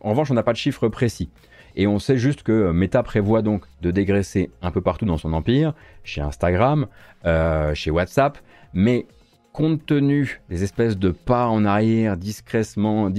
[0.00, 1.28] en revanche, on n'a pas de chiffre précis.
[1.76, 5.32] Et on sait juste que Meta prévoit donc de dégraisser un peu partout dans son
[5.32, 5.74] empire,
[6.04, 6.86] chez Instagram,
[7.74, 8.38] chez WhatsApp,
[8.72, 9.06] mais
[9.56, 13.10] compte tenu des espèces de pas en arrière discrètement,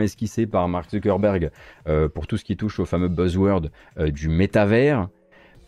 [0.00, 1.52] esquissés par Mark Zuckerberg
[1.86, 5.08] euh, pour tout ce qui touche au fameux buzzword euh, du métavers,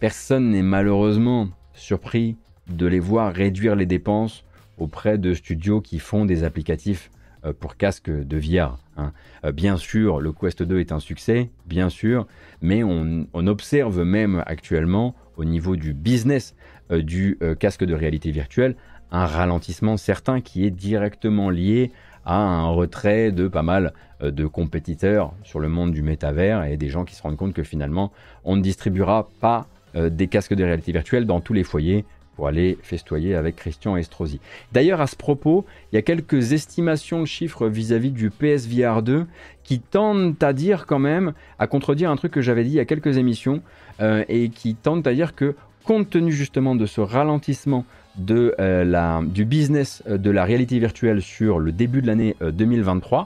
[0.01, 2.37] personne n'est malheureusement surpris
[2.67, 4.43] de les voir réduire les dépenses
[4.79, 7.16] auprès de studios qui font des applicatifs euh,
[7.53, 8.79] pour casque de VR.
[8.97, 9.13] Hein.
[9.53, 12.27] bien sûr, le Quest 2 est un succès, bien sûr,
[12.63, 16.55] mais on, observe même actuellement au niveau du business
[16.91, 18.75] du casque de réalité virtuelle
[19.11, 21.93] un ralentissement certain qui est directement lié
[22.25, 23.93] à un retrait de pas mal
[24.23, 27.55] euh, de compétiteurs sur le monde du métavers et des gens qui se rendent compte
[27.55, 28.13] que finalement
[28.45, 32.05] on ne distribuera pas euh, des casques de réalité virtuelle dans tous les foyers
[32.37, 34.41] pour aller festoyer avec Christian Estrosi.
[34.73, 39.27] D'ailleurs, à ce propos, il y a quelques estimations de chiffres vis-à-vis du PSVR 2
[39.65, 42.81] qui tendent à dire quand même, à contredire un truc que j'avais dit il y
[42.81, 43.63] a quelques émissions,
[44.01, 47.85] euh, et qui tendent à dire que compte tenu justement de ce ralentissement
[48.31, 53.25] euh, du business euh, de la réalité virtuelle sur le début de l'année 2023, euh,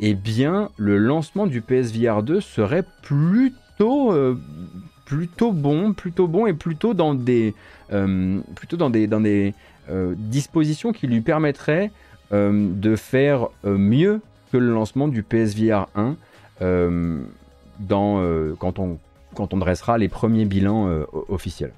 [0.00, 4.12] eh bien, le lancement du PSVR 2 serait plutôt,
[5.12, 7.54] plutôt bon, plutôt bon et plutôt dans des,
[8.54, 9.54] plutôt dans des, dans des
[10.16, 11.90] dispositions qui lui permettraient
[12.30, 16.16] de faire mieux que le lancement du PSVR 1
[17.80, 18.98] dans, quand, on,
[19.34, 20.88] quand on dressera les premiers bilans
[21.28, 21.74] officiels.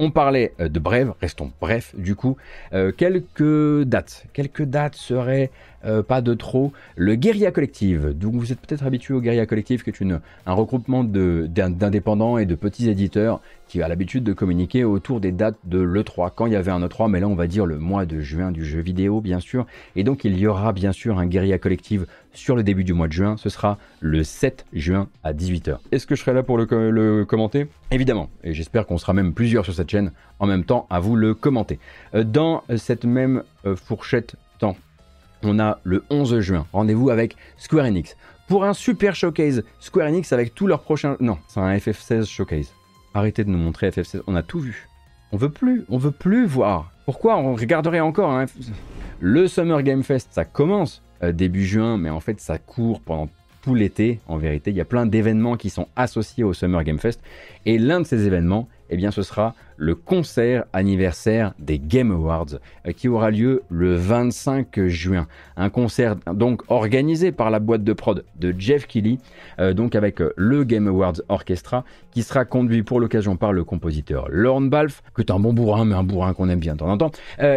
[0.00, 2.36] On parlait euh, de brève, restons bref du coup.
[2.72, 4.26] Euh, quelques dates.
[4.32, 5.50] Quelques dates seraient
[5.84, 6.72] euh, pas de trop.
[6.96, 8.16] Le Guérilla Collective.
[8.16, 10.02] Donc vous êtes peut-être habitué au Guérilla Collective, qui est
[10.46, 15.58] un regroupement d'indépendants et de petits éditeurs qui a l'habitude de communiquer autour des dates
[15.64, 16.30] de l'E3.
[16.34, 18.50] Quand il y avait un E3, mais là on va dire le mois de juin
[18.50, 19.66] du jeu vidéo, bien sûr.
[19.94, 23.08] Et donc il y aura bien sûr un Guérilla Collective sur le début du mois
[23.08, 23.36] de juin.
[23.36, 25.78] Ce sera le 7 juin à 18h.
[25.92, 27.68] Est-ce que je serai là pour le, le commenter?
[27.90, 28.30] Évidemment.
[28.42, 31.34] Et j'espère qu'on sera même plusieurs sur cette chaîne en même temps à vous le
[31.34, 31.78] commenter.
[32.14, 34.76] Euh, dans cette même euh, fourchette temps,
[35.42, 36.66] on a le 11 juin.
[36.72, 38.16] Rendez-vous avec Square Enix
[38.48, 39.62] pour un super showcase.
[39.78, 41.16] Square Enix avec tous leurs prochains.
[41.20, 42.72] Non, c'est un FF16 showcase.
[43.14, 44.22] Arrêtez de nous montrer FF16.
[44.26, 44.88] On a tout vu.
[45.32, 45.84] On veut plus.
[45.88, 46.92] On veut plus voir.
[47.04, 48.46] Pourquoi on regarderait encore hein
[49.20, 53.28] Le Summer Game Fest, ça commence euh, début juin, mais en fait, ça court pendant
[53.62, 54.20] tout l'été.
[54.28, 57.20] En vérité, il y a plein d'événements qui sont associés au Summer Game Fest.
[57.66, 62.58] Et l'un de ces événements, eh bien, ce sera le concert anniversaire des Game Awards
[62.86, 65.26] euh, qui aura lieu le 25 juin.
[65.56, 69.18] Un concert donc organisé par la boîte de prod de Jeff Keighley,
[69.60, 73.62] euh, donc avec euh, le Game Awards Orchestra qui sera conduit pour l'occasion par le
[73.64, 76.78] compositeur Lorne Balfe, que est un bon bourrin, mais un bourrin qu'on aime bien de
[76.78, 77.12] temps en temps,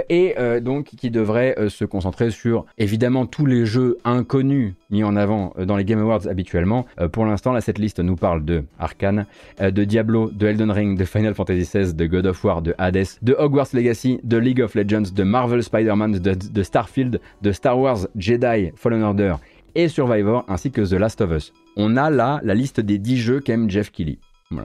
[0.09, 5.53] et donc qui devrait se concentrer sur évidemment tous les jeux inconnus mis en avant
[5.57, 6.86] dans les Game Awards habituellement.
[7.11, 9.26] pour l'instant, là, cette liste nous parle de Arkane,
[9.59, 13.18] de Diablo, de Elden Ring, de Final Fantasy XVI, de God of War, de Hades,
[13.22, 18.07] de Hogwarts Legacy, de League of Legends, de Marvel Spider-Man, de, Starfield, de Star Wars
[18.16, 19.36] Jedi Fallen Order
[19.74, 21.53] et Survivor, ainsi que The Last of Us.
[21.78, 24.20] On a là la liste des 10 jeux qu'aime Jeff Keighley.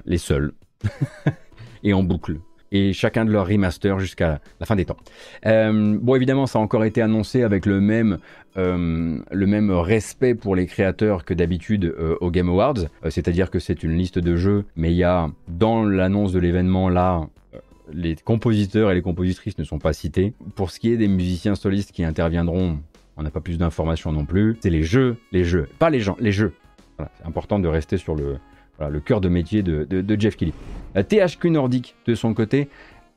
[0.04, 0.52] les seuls.
[1.82, 2.40] et en boucle
[2.76, 4.96] et chacun de leurs remasters jusqu'à la fin des temps.
[5.46, 8.18] Euh, bon, évidemment, ça a encore été annoncé avec le même,
[8.56, 13.58] euh, le même respect pour les créateurs que d'habitude euh, au Game Awards, c'est-à-dire que
[13.58, 17.26] c'est une liste de jeux, mais il y a dans l'annonce de l'événement là
[17.92, 20.34] les compositeurs et les compositrices ne sont pas cités.
[20.56, 22.80] Pour ce qui est des musiciens solistes qui interviendront,
[23.16, 24.56] on n'a pas plus d'informations non plus.
[24.60, 26.52] C'est les jeux, les jeux, pas les gens, les jeux.
[26.98, 28.38] c'est important de rester sur le,
[28.80, 30.52] le cœur de métier de, Jeff Kelly.
[30.94, 32.68] THQ Nordique, de son côté,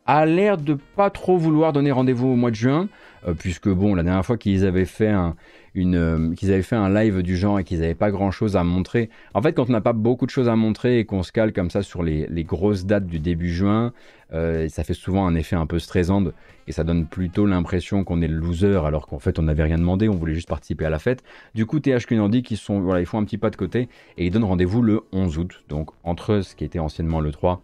[0.06, 2.88] a l'air de pas trop vouloir donner rendez-vous au mois de juin,
[3.28, 5.36] euh, puisque bon, la dernière fois qu'ils avaient fait un,
[5.76, 9.10] euh, qu'ils avaient fait un live du genre et qu'ils n'avaient pas grand-chose à montrer.
[9.34, 11.54] En fait, quand on n'a pas beaucoup de choses à montrer et qu'on se cale
[11.54, 13.94] comme ça sur les, grosses dates du début juin,
[14.34, 16.24] euh, ça fait souvent un effet un peu stressant
[16.68, 19.78] et ça donne plutôt l'impression qu'on est le loser alors qu'en fait on n'avait rien
[19.78, 21.24] demandé, on voulait juste participer à la fête.
[21.56, 24.32] Du coup, THQ Nordic, ils, sont, ils font un petit pas de côté et ils
[24.32, 27.62] donnent rendez-vous le 11 août, donc entre ce qui était anciennement le 3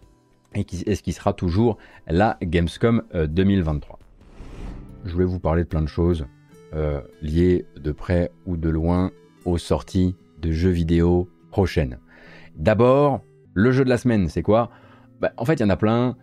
[0.54, 1.76] et, ce qui sera toujours
[2.06, 3.98] la Gamescom 2023.
[3.98, 6.26] Euh, Je voulais vous parler de plein de choses.
[6.76, 9.10] Euh, liés de près ou de loin
[9.46, 11.98] aux sorties de jeux vidéo prochaines.
[12.54, 13.22] D'abord,
[13.54, 14.68] le jeu de la semaine, c'est quoi?
[15.18, 16.16] Bah, En fait, il y en a plein.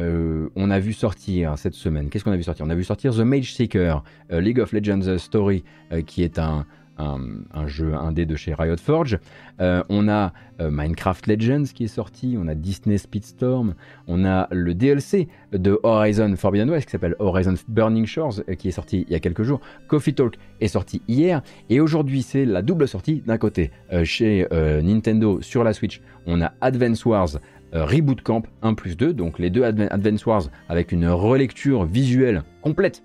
[0.00, 2.66] Euh, on a vu sortir cette semaine, qu'est-ce qu'on a vu sortir?
[2.66, 4.02] On a vu sortir The Mage Seeker,
[4.32, 5.62] euh, League of Legends Story,
[6.06, 6.66] qui est un,
[7.00, 9.18] un, jeu indé de chez Riot Forge.
[9.60, 13.74] Euh, on a euh, Minecraft Legends qui est sorti, on a Disney Speedstorm,
[14.06, 18.68] on a le DLC de Horizon Forbidden West qui s'appelle Horizon Burning Shores euh, qui
[18.68, 19.60] est sorti il y a quelques jours.
[19.88, 23.70] Coffee Talk est sorti hier et aujourd'hui c'est la double sortie d'un côté
[24.04, 24.46] chez
[24.82, 26.00] Nintendo sur la Switch.
[26.26, 27.28] On a Advance Wars
[27.72, 33.02] Reboot Camp 1 plus 2, donc les deux Advance Wars avec une relecture visuelle complète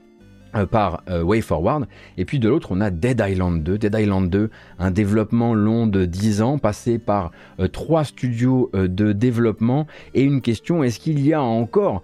[0.63, 1.85] par euh, Way Forward.
[2.17, 3.77] Et puis de l'autre, on a Dead Island 2.
[3.77, 4.49] Dead Island 2,
[4.79, 9.87] un développement long de 10 ans, passé par euh, trois studios de développement.
[10.13, 12.03] Et une question, est-ce qu'il y a encore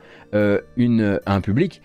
[0.77, 1.81] une, un public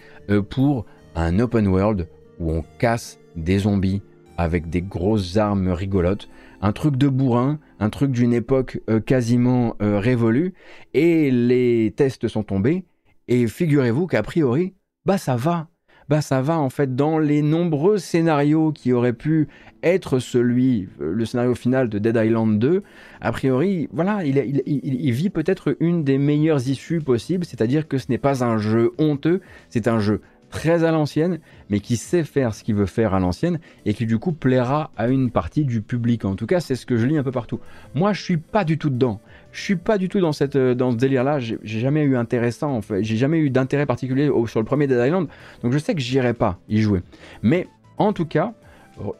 [0.50, 2.08] pour un open world
[2.38, 4.02] où on casse des zombies
[4.36, 6.28] avec des grosses armes rigolotes
[6.62, 10.54] un truc de bourrin, un truc d'une époque quasiment révolue,
[10.94, 12.86] et les tests sont tombés,
[13.28, 15.68] et figurez-vous qu'a priori, bah ça va,
[16.08, 19.48] bah ça va en fait dans les nombreux scénarios qui auraient pu
[19.82, 22.82] être celui, euh, le scénario final de Dead Island 2.
[23.20, 28.18] A priori, voilà, il, vit peut-être une des meilleures issues possibles, c'est-à-dire que ce n'est
[28.18, 31.38] pas un jeu honteux, c'est un jeu très à l'ancienne,
[31.70, 34.90] mais qui sait faire ce qu'il veut faire à l'ancienne et qui du coup plaira
[34.96, 36.24] à une partie du public.
[36.24, 37.60] En tout cas, c'est ce que je lis un peu partout.
[37.94, 39.20] Moi, je suis pas du tout dedans.
[39.56, 41.38] Je suis pas du tout dans cette euh, dans ce délire-là.
[41.40, 42.80] J'ai jamais eu intéressant.
[43.00, 45.28] J'ai jamais eu d'intérêt particulier sur le premier Dead Island.
[45.62, 47.00] Donc je sais que j'irai pas y jouer.
[47.42, 48.52] Mais en tout cas,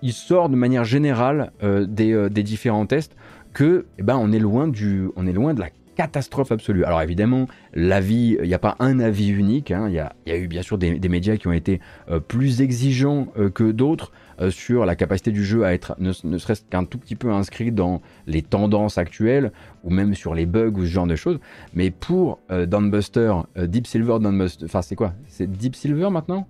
[0.03, 3.17] il sort de manière générale euh, des, euh, des, différents tests
[3.55, 6.85] que eh ben, on est loin du on est loin de la catastrophe absolue.
[6.85, 9.87] Alors évidemment, l'avis, il n'y a pas un avis unique, hein.
[9.89, 11.81] il y, a, eu bien sûr des, médias qui ont été
[12.29, 16.85] plus exigeants que d'autres euh, sur la capacité du jeu à être ne, serait-ce qu'un
[16.85, 19.53] tout petit peu inscrit dans les tendances actuelles
[19.85, 21.39] ou même sur les bugs ou ce genre de choses.
[21.75, 25.13] Mais pour Downbuster, Deep Silver Downbuster, enfin c'est quoi?
[25.29, 26.47] C'est Deep Silver maintenant?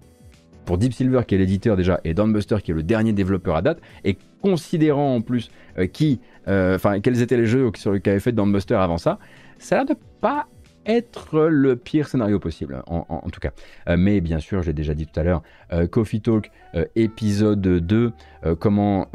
[0.64, 3.62] Pour Deep Silver qui est l'éditeur déjà et Downbuster qui est le dernier développeur à
[3.62, 5.50] date et considérant en plus
[5.92, 9.18] qui euh, enfin, quels étaient les jeux sur lesquels avait fait Downbuster avant ça,
[9.58, 10.46] ça a l'air de pas
[10.86, 13.50] être le pire scénario possible, en, tout cas.
[13.88, 16.50] Euh, mais bien sûr, j'ai déjà dit tout à l'heure, euh, Coffee Talk
[16.94, 18.12] épisode 2,
[18.58, 19.08] comment...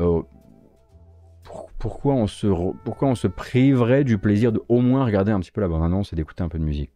[1.79, 2.47] pourquoi, on se
[2.83, 6.11] pourquoi on se priverait du plaisir de au moins regarder un petit peu la bande-annonce
[6.13, 6.91] et d'écouter un peu de musique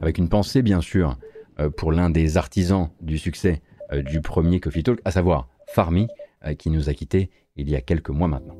[0.00, 1.16] Avec une pensée, bien sûr,
[1.76, 3.62] pour l'un des artisans du succès
[3.92, 6.08] du premier Coffee Talk, à savoir Farmy,
[6.46, 8.56] euh, qui nous a quittés il y a quelques mois maintenant.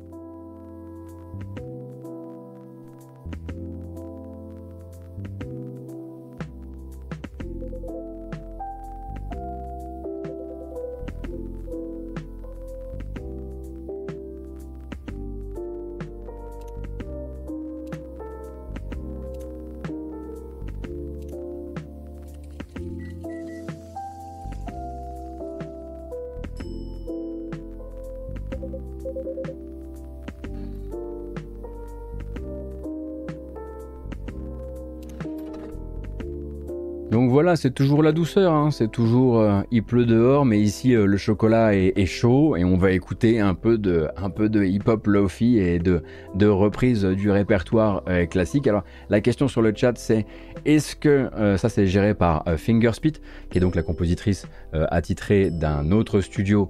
[37.65, 38.69] C'est toujours la douceur, hein.
[38.69, 42.77] c'est toujours euh, il pleut dehors, mais ici euh, le chocolat est, chaud et on
[42.77, 46.03] va écouter un peu de, un peu de hip-hop lofi et de,
[46.35, 48.67] de reprise du répertoire euh, classique.
[48.67, 50.27] Alors la question sur le chat c'est
[50.63, 53.13] est-ce que ça c'est géré par Fingerspit,
[53.49, 56.69] qui est donc la compositrice attitrée d'un autre studio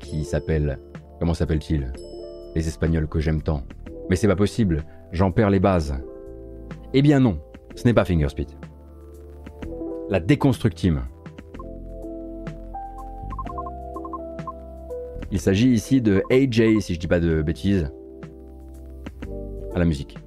[0.00, 0.78] qui s'appelle
[1.18, 1.92] comment s'appelle-t-il?
[2.54, 3.64] Les Espagnols que j'aime tant.
[4.08, 5.94] Mais c'est pas possible, j'en perds les bases.
[6.94, 7.38] Eh bien non,
[7.74, 8.48] ce n'est pas Fingerspit
[10.12, 11.04] la déconstructime.
[15.30, 17.90] Il s'agit ici de AJ, si je dis pas de bêtises,
[19.74, 20.18] à la musique.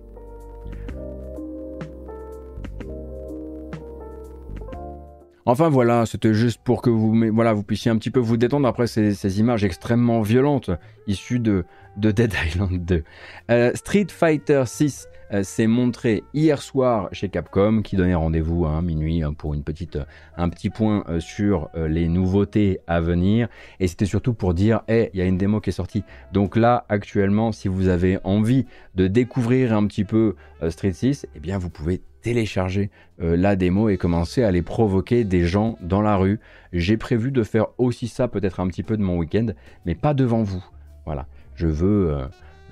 [5.45, 8.67] Enfin voilà, c'était juste pour que vous, voilà, vous puissiez un petit peu vous détendre
[8.67, 10.71] après ces, images extrêmement violentes
[11.07, 11.65] issues de,
[11.97, 13.03] de Dead Island 2.
[13.51, 18.81] Euh, Street Fighter 6 euh, s'est montré hier soir chez Capcom, qui donnait rendez-vous à
[18.81, 19.97] minuit hein, pour une petite,
[20.37, 23.47] un petit point euh, sur euh, les nouveautés à venir.
[23.79, 26.03] Et c'était surtout pour dire, hé, il y a une démo qui est sortie.
[26.31, 30.35] Donc là, actuellement, si vous avez envie de découvrir un petit peu
[30.69, 35.45] Street 6, eh bien, vous pouvez télécharger la démo et commencer à aller provoquer des
[35.45, 36.39] gens dans la rue.
[36.73, 39.45] J'ai prévu de faire aussi ça peut-être un petit peu de mon week-end,
[39.86, 40.65] mais pas devant vous.
[41.05, 42.17] Voilà, je veux,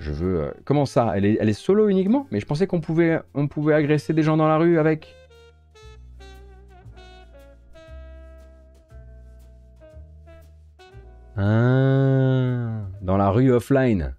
[0.00, 0.40] je veux.
[0.40, 1.12] Euh, comment ça?
[1.14, 2.26] Elle est, elle est solo uniquement?
[2.32, 5.14] Mais je pensais qu'on pouvait, on pouvait agresser des gens dans la rue avec.
[11.36, 14.16] Ah, dans la rue offline.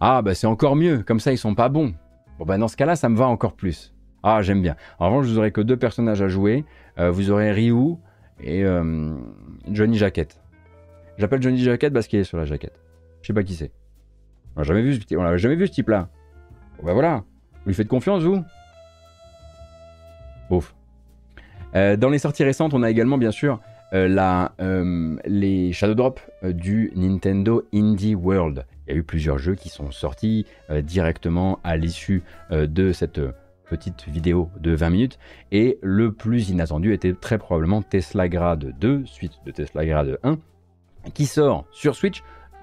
[0.00, 1.94] Ah, bah c'est encore mieux, comme ça ils sont pas bons.
[2.40, 3.93] Bon, bah dans ce cas-là, ça me va encore plus.
[4.26, 4.74] Ah, j'aime bien.
[4.98, 6.64] En revanche, vous aurez que deux personnages à jouer.
[6.98, 7.96] Euh, vous aurez Ryu
[8.42, 9.14] et euh,
[9.70, 10.40] Johnny Jacket.
[11.18, 12.80] J'appelle Johnny Jacket parce qu'il est sur la jaquette.
[13.20, 13.70] Je sais pas qui c'est.
[14.56, 16.08] On n'a jamais vu ce, type-là.
[16.82, 17.22] Bah voilà.
[17.52, 18.42] Vous lui faites confiance, vous?
[20.48, 20.74] Bouf.
[21.74, 23.60] Euh, dans les sorties récentes, on a également, bien sûr,
[23.92, 28.64] la, euh, les Shadow Drop du Nintendo Indie World.
[28.86, 30.46] Il y a eu plusieurs jeux qui sont sortis
[30.82, 33.20] directement à l'issue de cette
[33.76, 35.18] petite vidéo de 20 minutes.
[35.50, 40.38] Et le plus inattendu était très probablement Tesla Grade 2, suite de Tesla Grade 1,
[41.12, 42.22] qui sort sur Switch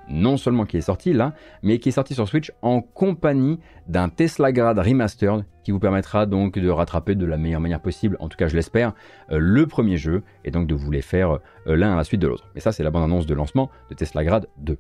[0.10, 1.34] non seulement qui est sorti là,
[1.64, 6.26] mais qui est sorti sur Switch en compagnie d'un Tesla Grad Remastered qui vous permettra
[6.26, 8.94] donc de rattraper de la meilleure manière possible, en tout cas je l'espère,
[9.32, 12.22] euh, le premier jeu et donc de vous les faire euh, l'un à la suite
[12.22, 12.50] de l'autre.
[12.56, 14.78] Mais ça c'est la bande annonce de lancement de Tesla Grad 2.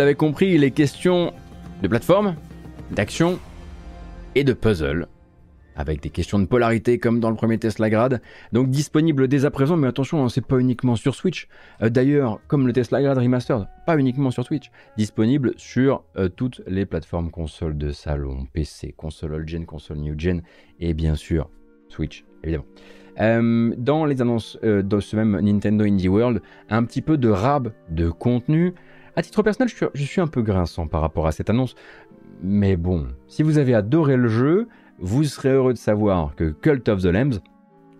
[0.00, 1.30] L'avez compris, il est question
[1.82, 2.34] de plateforme,
[2.90, 3.38] d'action
[4.34, 5.06] et de puzzle.
[5.76, 8.22] Avec des questions de polarité comme dans le premier Tesla Grad.
[8.52, 11.48] Donc disponible dès à présent, mais attention, hein, c'est pas uniquement sur Switch.
[11.82, 14.70] Euh, d'ailleurs, comme le Tesla Grad Remastered, pas uniquement sur Switch.
[14.96, 20.14] Disponible sur euh, toutes les plateformes consoles de salon, PC, console old gen, console new
[20.18, 20.42] gen
[20.80, 21.50] et bien sûr
[21.90, 22.64] Switch, évidemment.
[23.20, 26.40] Euh, dans les annonces de ce même Nintendo Indie World,
[26.70, 28.72] un petit peu de rab de contenu.
[29.20, 31.74] À titre personnel, je suis, un peu grinçant par rapport à cette annonce.
[32.42, 34.66] Mais bon, si vous avez adoré le jeu,
[34.98, 37.40] vous serez heureux de savoir que Cult of the Lambs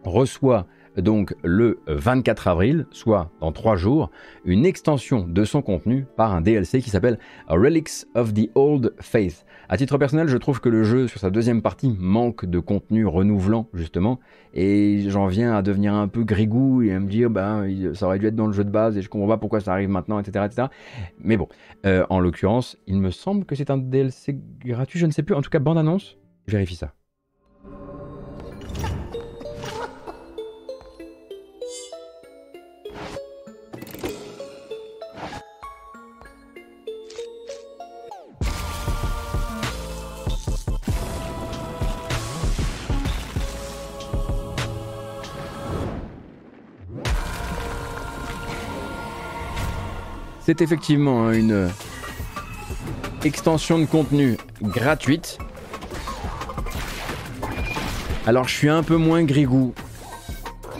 [0.02, 0.66] reçoit
[0.97, 4.11] donc le 24 avril, soit dans 3 jours,
[4.45, 7.18] une extension de son contenu par un DLC qui s'appelle
[7.49, 9.45] Relics of the Old Faith.
[9.68, 13.07] À titre personnel, je trouve que le jeu sur sa deuxième partie manque de contenu
[13.07, 14.18] renouvelant justement,
[14.53, 18.18] et j'en viens à devenir un peu grigou et à me dire ben ça aurait
[18.18, 20.18] dû être dans le jeu de base et je comprends pas pourquoi ça arrive maintenant,
[20.18, 20.45] etc.
[20.47, 20.68] etc.
[21.20, 21.49] Mais bon,
[21.86, 25.34] euh, en l'occurrence, il me semble que c'est un DLC gratuit, je ne sais plus,
[25.34, 26.18] en tout cas bande annonce,
[26.49, 26.93] vérifie ça.
[50.51, 51.70] C'est effectivement une
[53.22, 55.38] extension de contenu gratuite.
[58.26, 59.74] Alors je suis un peu moins grigou,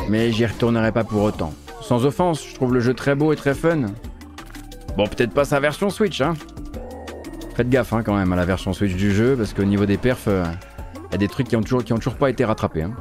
[0.09, 1.55] mais j'y retournerai pas pour autant.
[1.83, 3.83] Sans offense, je trouve le jeu très beau et très fun.
[4.97, 6.35] Bon, peut-être pas sa version Switch, hein.
[7.55, 9.99] Faites gaffe hein, quand même à la version Switch du jeu, parce qu'au niveau des
[9.99, 10.45] perfs, il euh,
[11.13, 12.83] y a des trucs qui ont toujours, qui ont toujours pas été rattrapés.
[12.83, 12.95] Hein.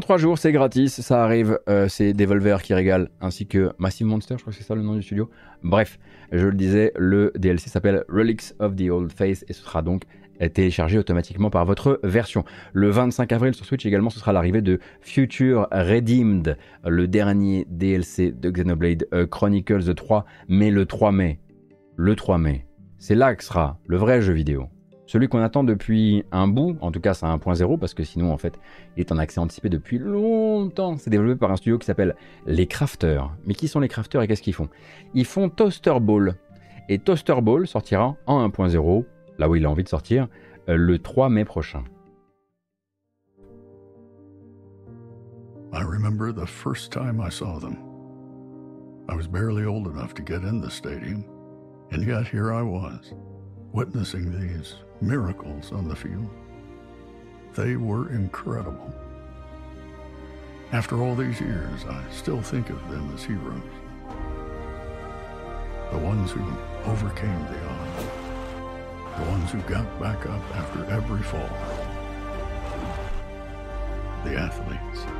[0.00, 3.72] Donc dans 3 jours, c'est gratis, ça arrive, euh, c'est Devolver qui régale, ainsi que
[3.76, 5.28] Massive Monster, je crois que c'est ça le nom du studio.
[5.62, 5.98] Bref,
[6.32, 10.04] je le disais, le DLC s'appelle Relics of the Old Face et ce sera donc
[10.54, 12.46] téléchargé automatiquement par votre version.
[12.72, 18.32] Le 25 avril sur Switch également, ce sera l'arrivée de Future Redeemed, le dernier DLC
[18.32, 21.40] de Xenoblade euh, Chronicles 3, mais le 3 mai.
[21.96, 22.64] Le 3 mai.
[22.96, 24.70] C'est là que sera le vrai jeu vidéo.
[25.10, 28.36] Celui qu'on attend depuis un bout, en tout cas c'est 1.0 parce que sinon en
[28.36, 28.60] fait
[28.96, 30.96] il est en accès anticipé depuis longtemps.
[30.98, 32.14] C'est développé par un studio qui s'appelle
[32.46, 33.28] Les Crafters.
[33.44, 34.68] Mais qui sont les Crafters et qu'est-ce qu'ils font?
[35.14, 36.36] Ils font Toaster Ball.
[36.88, 39.04] Et Toaster Ball sortira en 1.0,
[39.38, 40.28] là où il a envie de sortir,
[40.68, 41.82] euh, le 3 mai prochain.
[45.72, 47.78] I remember the first time I saw them.
[49.08, 51.24] I was barely old enough to get in the stadium,
[51.90, 53.12] and yet here I was,
[53.72, 56.28] witnessing these miracles on the field.
[57.54, 58.94] They were incredible.
[60.72, 63.60] After all these years, I still think of them as heroes.
[65.90, 66.40] The ones who
[66.84, 68.06] overcame the odds.
[69.18, 71.48] The ones who got back up after every fall.
[74.24, 75.19] The athletes.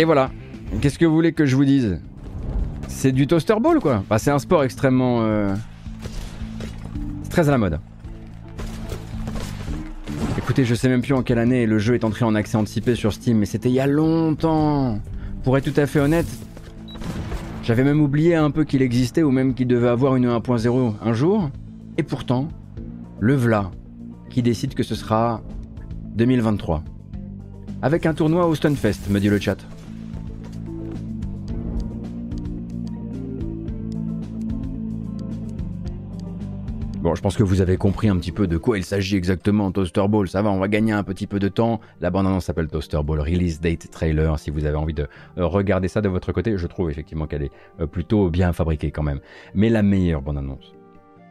[0.00, 0.30] Et voilà.
[0.80, 2.00] Qu'est-ce que vous voulez que je vous dise?
[2.88, 4.02] C'est du toaster ball quoi.
[4.16, 5.18] C'est un sport extrêmement...
[5.24, 5.54] Euh,
[7.28, 7.78] très à la mode.
[10.38, 12.94] Écoutez, je sais même plus en quelle année le jeu est entré en accès anticipé
[12.94, 14.98] sur Steam, mais c'était il y a longtemps.
[15.44, 16.28] Pour être tout à fait honnête,
[17.62, 21.12] j'avais même oublié un peu qu'il existait ou même qu'il devait avoir une 1.0 un
[21.12, 21.50] jour.
[21.98, 22.48] Et pourtant,
[23.18, 23.70] le v'là
[24.30, 25.42] qui décide que ce sera
[26.14, 26.84] 2023.
[27.82, 29.58] Avec un tournoi au Stunfest, me dit le chat.
[37.14, 40.06] Je pense que vous avez compris un petit peu de quoi il s'agit exactement Toaster
[40.08, 40.28] Ball.
[40.28, 41.80] Ça va, on va gagner un petit peu de temps.
[42.00, 44.38] La bande-annonce s'appelle Toaster Ball Release Date Trailer.
[44.38, 45.08] Si vous avez envie de
[45.38, 48.90] euh, regarder ça de votre côté, je trouve effectivement qu'elle est euh, plutôt bien fabriquée
[48.90, 49.20] quand même.
[49.54, 50.74] Mais la meilleure bande-annonce,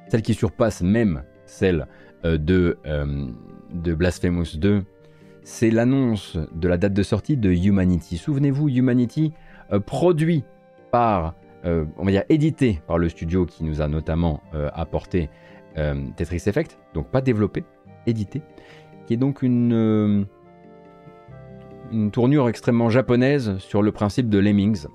[0.09, 1.87] celle qui surpasse même celle
[2.25, 2.77] euh, de,
[3.73, 4.83] de Blasphemous 2,
[5.43, 8.17] c'est l'annonce de la date de sortie de Humanity.
[8.17, 9.33] Souvenez-vous, Humanity,
[9.85, 10.43] produit
[10.91, 14.41] par, on va dire édité par le studio qui nous a notamment
[14.73, 15.29] apporté
[16.15, 17.63] Tetris Effect, donc pas développé,
[18.05, 18.41] édité,
[19.05, 20.23] qui est donc une, euh,
[21.91, 24.85] une tournure extrêmement japonaise sur le principe de Lemmings.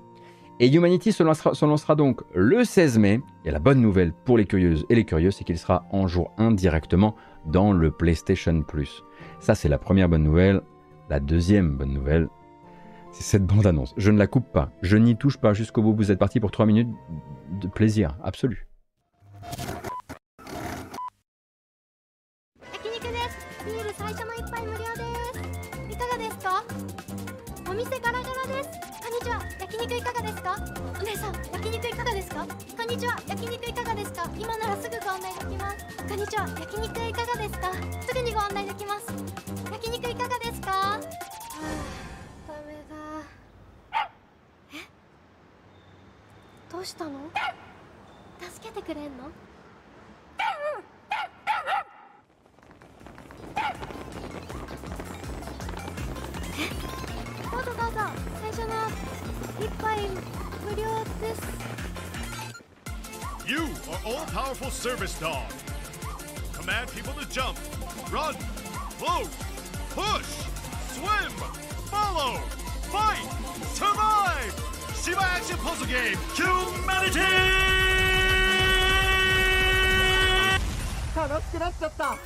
[0.61, 3.19] Et Humanity se lancera, donc le 16 mai.
[3.43, 6.31] Et la bonne nouvelle pour les curieuses et les curieux, c'est qu'il sera en jour
[6.37, 7.15] 1 directement
[7.45, 9.03] dans le PlayStation Plus.
[9.41, 10.61] Ça, c'est la première bonne nouvelle.
[11.09, 12.29] La deuxième bonne nouvelle,
[13.11, 13.93] c'est cette bande-annonce.
[13.97, 15.93] Je ne la coupe pas, je n'y touche pas jusqu'au bout.
[15.93, 16.89] Vous êtes parti pour 3 minutes
[17.61, 18.67] de plaisir absolu.
[34.33, 35.85] 今ならすぐご案内できます。
[36.07, 36.47] こんにちは。
[36.59, 37.71] 焼肉いかがですか？
[38.01, 39.05] すぐにご案内できます。
[39.71, 40.71] 焼肉いかがですか？
[40.71, 42.95] はあダメだ。
[44.73, 44.77] え？
[46.71, 47.19] どうしたの？
[48.41, 49.29] 助けてくれんの？
[50.39, 50.43] え？
[57.51, 57.99] どうぞどうぞ
[58.41, 58.73] 最初の
[63.46, 65.50] You are all-powerful service dog.
[66.52, 67.58] Command people to jump,
[68.10, 68.34] run,
[68.98, 69.28] float,
[69.90, 70.26] push,
[70.94, 71.32] swim,
[71.90, 72.38] follow,
[72.92, 73.26] fight,
[73.74, 74.54] survive.
[75.02, 77.20] Shiba Action Puzzle Game, Humanity.
[81.16, 82.16] 楽しくなっちゃった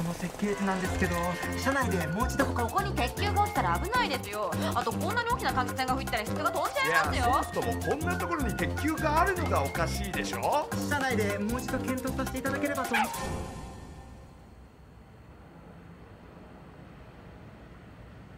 [0.00, 1.14] この設計図なんですけど
[1.62, 4.50] 車内でもう一度他をここに鉄球が落ちたら危ないですよ。
[4.74, 7.24] あとこんなに大きな換気扇が吹いたら人が飛んじゃいますよ。
[7.52, 10.66] そもそもこんなところに鉄球があるのがおかしいでしょ？
[10.88, 12.94] 車内でもう一度検討させていただければと。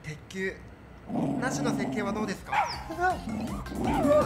[0.03, 0.57] 鉄球
[1.41, 2.53] なしの設計はどうですか
[2.91, 4.25] ？Create your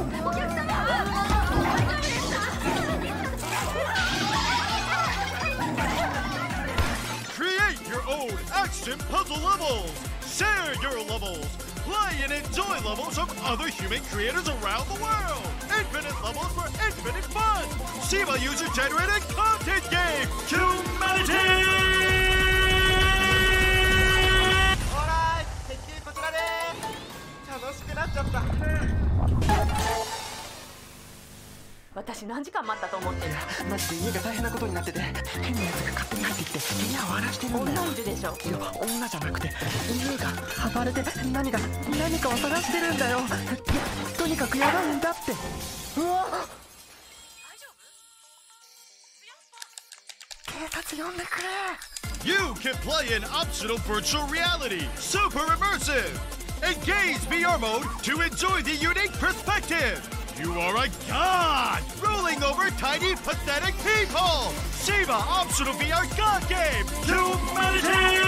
[8.08, 9.92] own action puzzle levels.
[10.26, 11.46] Share your levels.
[11.86, 15.44] Play and enjoy levels from other human creators around the world.
[15.78, 17.66] Infinite levels for infinite fun.
[18.08, 20.28] Shiba user generated content game.
[20.48, 21.38] Humanity.
[24.92, 26.38] ほら鉄球こちらで
[26.82, 29.55] す楽しくなっちゃった
[31.97, 33.33] 私何時間待ったと思ってる？
[33.71, 37.81] マジで家が大変なことになってて変なやつが勝手に入ってきて部屋を荒らしてるんだよ。
[37.81, 39.51] 女いるでしょいや女じゃなくて
[39.91, 40.29] 犬が
[40.75, 43.19] 暴れて何が何かを探してるんだよ。
[43.19, 43.29] いや
[44.19, 45.33] とにかくやばいんだって。
[45.99, 46.27] うわ！
[50.45, 51.49] 警察呼んでくれ。
[52.31, 56.13] You can play in optional virtual reality, super immersive.
[56.61, 60.16] Engage VR mode to enjoy the unique perspective.
[60.39, 64.52] You are a god ruling over tiny, pathetic people.
[64.84, 66.86] Shiba optional VR god game.
[67.06, 68.22] Humanity.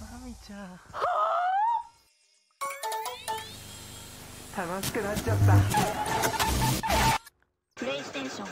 [0.00, 0.78] マミちゃん
[4.56, 5.54] 楽しくなっちゃった
[7.74, 8.48] プレイステーション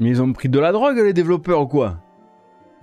[0.00, 1.98] Mais ils ont pris de la drogue les développeurs ou quoi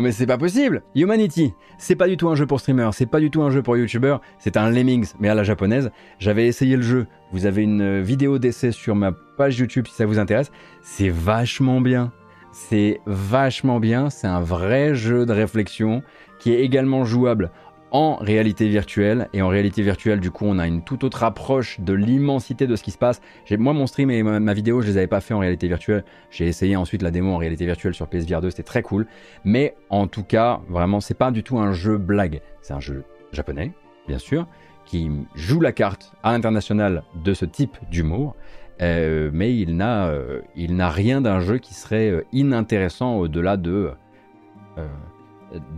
[0.00, 3.20] Mais c'est pas possible Humanity, c'est pas du tout un jeu pour streamers, c'est pas
[3.20, 5.90] du tout un jeu pour youtubeurs, c'est un Lemmings, mais à la japonaise.
[6.18, 10.06] J'avais essayé le jeu, vous avez une vidéo d'essai sur ma page YouTube si ça
[10.06, 10.50] vous intéresse.
[10.80, 12.12] C'est vachement bien.
[12.50, 16.02] C'est vachement bien, c'est un vrai jeu de réflexion
[16.38, 17.50] qui est également jouable
[17.90, 19.28] en réalité virtuelle.
[19.32, 22.76] Et en réalité virtuelle, du coup, on a une toute autre approche de l'immensité de
[22.76, 23.20] ce qui se passe.
[23.50, 26.04] Moi, mon stream et ma, vidéo, je les avais pas fait en réalité virtuelle.
[26.30, 29.06] J'ai essayé ensuite la démo en réalité virtuelle sur PSVR 2, c'était très cool.
[29.44, 32.40] Mais en tout cas, vraiment, c'est pas du tout un jeu blague.
[32.62, 33.72] C'est un jeu japonais,
[34.08, 34.46] bien sûr,
[34.84, 38.36] qui joue la carte à l'international de ce type d'humour.
[38.82, 43.58] Euh, mais il n'a, euh, il n'a rien d'un jeu qui serait euh, inintéressant au-delà
[43.58, 43.92] de,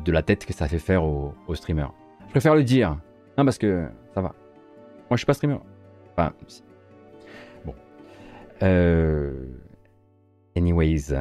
[0.05, 1.93] de la tête que ça fait faire aux, aux streamers.
[2.33, 2.97] Je préfère le dire,
[3.37, 4.29] non parce que ça va.
[4.31, 5.59] Moi je suis pas streamer.
[6.17, 6.33] Enfin,
[7.67, 7.75] bon.
[8.63, 9.35] Euh,
[10.57, 11.13] Anyways,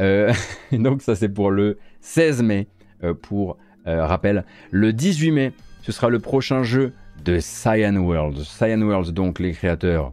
[0.00, 0.32] Euh,
[0.72, 2.66] donc ça c'est pour le 16 mai.
[3.04, 3.56] Euh, pour
[3.86, 5.52] rappel, le 18 mai,
[5.82, 6.92] ce sera le prochain jeu
[7.24, 8.38] de Cyan World.
[8.42, 10.12] Cyan World, donc les créateurs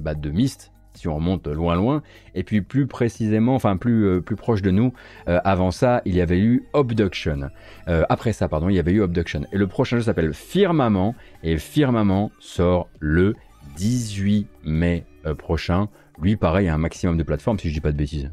[0.00, 0.72] bah, de Myst,
[1.08, 2.02] on remonte loin loin,
[2.34, 4.92] et puis plus précisément, enfin plus, euh, plus proche de nous,
[5.28, 7.50] euh, avant ça, il y avait eu Abduction.
[7.88, 9.42] Euh, après ça, pardon, il y avait eu Abduction.
[9.52, 13.34] Et le prochain jeu s'appelle Firmament, et Firmament sort le
[13.76, 15.04] 18 mai
[15.38, 15.88] prochain.
[16.20, 18.30] Lui, pareil, un maximum de plateformes, si je dis pas de bêtises.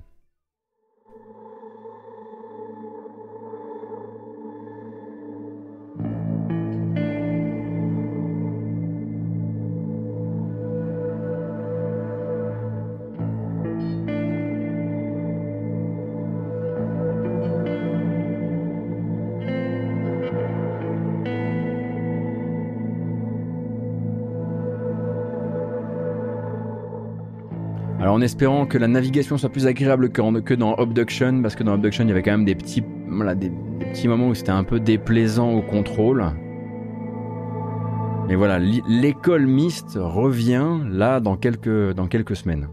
[28.11, 32.03] En espérant que la navigation soit plus agréable que, dans Abduction, parce que dans Abduction
[32.03, 33.51] il y avait quand même des petits, des,
[33.85, 36.25] petits moments où c'était un peu déplaisant au contrôle.
[38.27, 42.67] Mais voilà, l'école Myst revient là dans quelques, dans quelques semaines.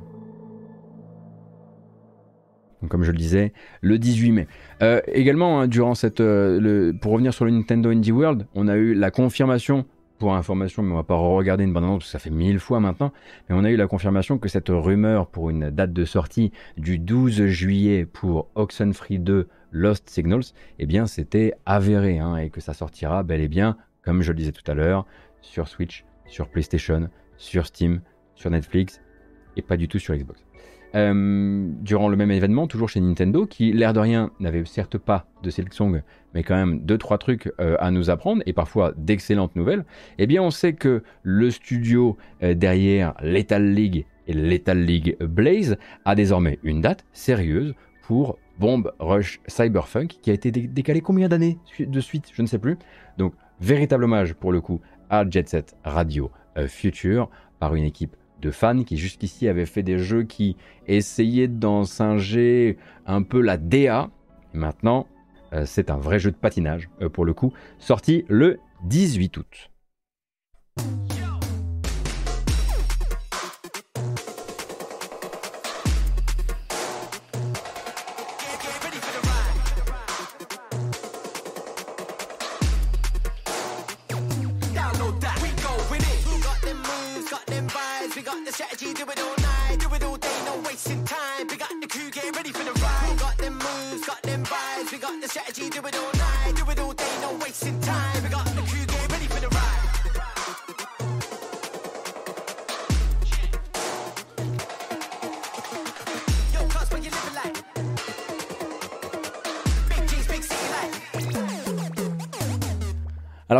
[2.88, 4.46] Comme je le disais, le 18 mai.
[4.82, 8.76] Euh, également, hein, durant cette, euh, pour revenir sur le Nintendo Indie World, on a
[8.76, 9.84] eu la confirmation,
[10.18, 12.80] pour information, mais on va pas regarder une bande-annonce parce que ça fait mille fois
[12.80, 13.12] maintenant,
[13.48, 16.98] mais on a eu la confirmation que cette rumeur pour une date de sortie du
[16.98, 22.74] 12 juillet pour Oxenfree 2 Lost Signals, eh bien c'était avéré hein, et que ça
[22.74, 25.06] sortira bel et bien, comme je le disais tout à l'heure,
[25.40, 28.00] sur Switch, sur PlayStation, sur Steam,
[28.34, 29.00] sur Netflix
[29.56, 30.47] et pas du tout sur Xbox.
[30.94, 35.26] Euh, durant le même événement, toujours chez Nintendo, qui l'air de rien n'avait certes pas
[35.42, 36.02] de Silksong,
[36.34, 39.84] mais quand même deux trois trucs euh, à nous apprendre et parfois d'excellentes nouvelles.
[40.18, 45.76] Eh bien, on sait que le studio euh, derrière Lethal League et Lethal League Blaze
[46.04, 51.58] a désormais une date sérieuse pour Bomb Rush Cyberpunk qui a été décalé combien d'années
[51.78, 52.76] de suite Je ne sais plus.
[53.18, 56.30] Donc, véritable hommage pour le coup à Jet Set Radio
[56.66, 60.56] Future par une équipe de fans qui jusqu'ici avaient fait des jeux qui
[60.86, 64.10] essayaient d'en singer un peu la DA.
[64.52, 65.06] maintenant,
[65.52, 69.70] euh, c'est un vrai jeu de patinage euh, pour le coup, sorti le 18 août.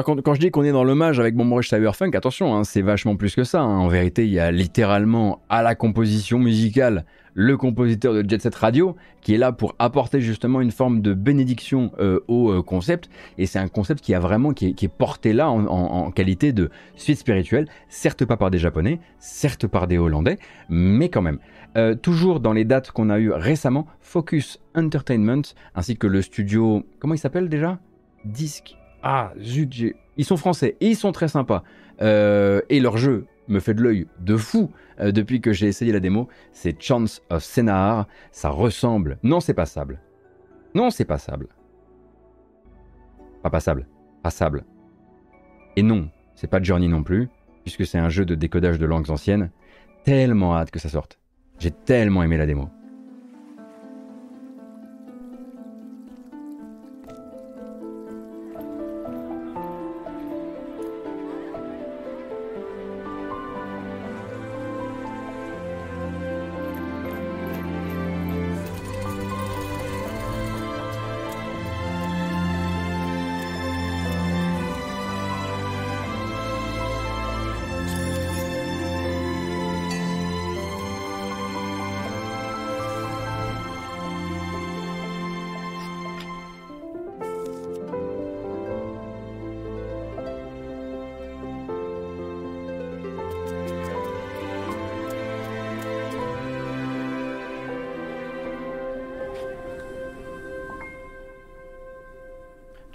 [0.09, 3.15] Quand, je dis qu'on est dans l'hommage avec Bomb Rush Cyberpunk, attention, hein, c'est vachement
[3.15, 3.61] plus que ça.
[3.61, 3.77] Hein.
[3.77, 7.05] En vérité, il y a littéralement à la composition musicale
[7.35, 11.13] le compositeur de Jet Set Radio qui est là pour apporter justement une forme de
[11.13, 13.11] bénédiction euh, au euh, concept.
[13.37, 17.19] Et c'est un concept qui a vraiment qui est, porté là en, qualité de suite
[17.19, 20.39] spirituelle, certes pas par des Japonais, certes par des Hollandais,
[20.71, 21.39] mais quand même.
[21.77, 25.43] Euh, toujours dans les dates qu'on a eues récemment, Focus Entertainment
[25.75, 27.79] ainsi que le studio, comment il s'appelle déjà?
[28.25, 28.75] Disc?
[29.03, 31.63] Ah, zut, ils sont français et ils sont très sympas.
[32.01, 34.71] Euh, et leur jeu me fait de l'œil de fou
[35.01, 36.29] euh, depuis que j'ai essayé la démo.
[36.53, 38.07] C'est Chance of Scénar.
[38.33, 39.19] Ça ressemble.
[39.23, 40.01] Non, c'est passable.
[40.75, 41.49] Non, c'est passable.
[43.43, 43.87] Pas passable.
[44.23, 44.65] Passable.
[45.77, 47.29] Et non, c'est pas Journey non plus,
[47.63, 49.51] puisque c'est un jeu de décodage de langues anciennes.
[50.05, 51.19] Tellement hâte que ça sorte.
[51.59, 52.69] J'ai tellement aimé la démo.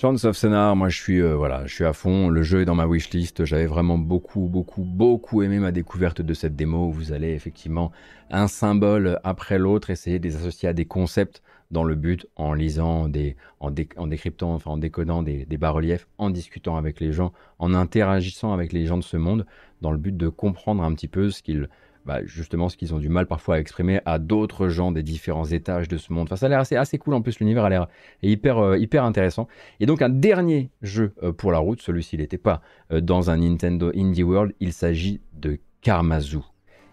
[0.03, 2.27] Chance of Scénar, moi je suis euh, voilà, je suis à fond.
[2.27, 3.45] Le jeu est dans ma wishlist.
[3.45, 6.91] J'avais vraiment beaucoup, beaucoup, beaucoup aimé ma découverte de cette démo.
[6.91, 7.89] Vous allez effectivement
[8.29, 12.53] un symbole après l'autre essayer de les associer à des concepts dans le but, en
[12.53, 17.31] lisant des, en, décryptant, enfin en décodant des, des bas-reliefs, en discutant avec les gens,
[17.57, 19.45] en interagissant avec les gens de ce monde,
[19.79, 21.69] dans le but de comprendre un petit peu ce qu'ils
[22.05, 25.45] bah, justement ce qu'ils ont du mal parfois à exprimer à d'autres gens des différents
[25.45, 26.27] étages de ce monde.
[26.27, 27.87] Enfin, ça a l'air assez, assez cool en plus, l'univers a l'air
[28.21, 29.47] hyper, euh, hyper intéressant.
[29.79, 32.61] Et donc un dernier jeu euh, pour la route, celui-ci n'était pas
[32.91, 36.39] euh, dans un Nintendo Indie World, il s'agit de Karmazu.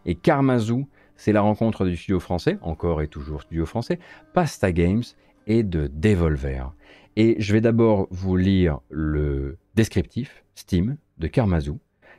[0.07, 3.99] Et Karmazu, c'est la rencontre du studio français, encore et toujours studio français,
[4.33, 5.03] Pasta Games
[5.47, 6.73] et de Devolver.
[7.17, 11.73] Et je vais d'abord vous lire le descriptif Steam de Karmazu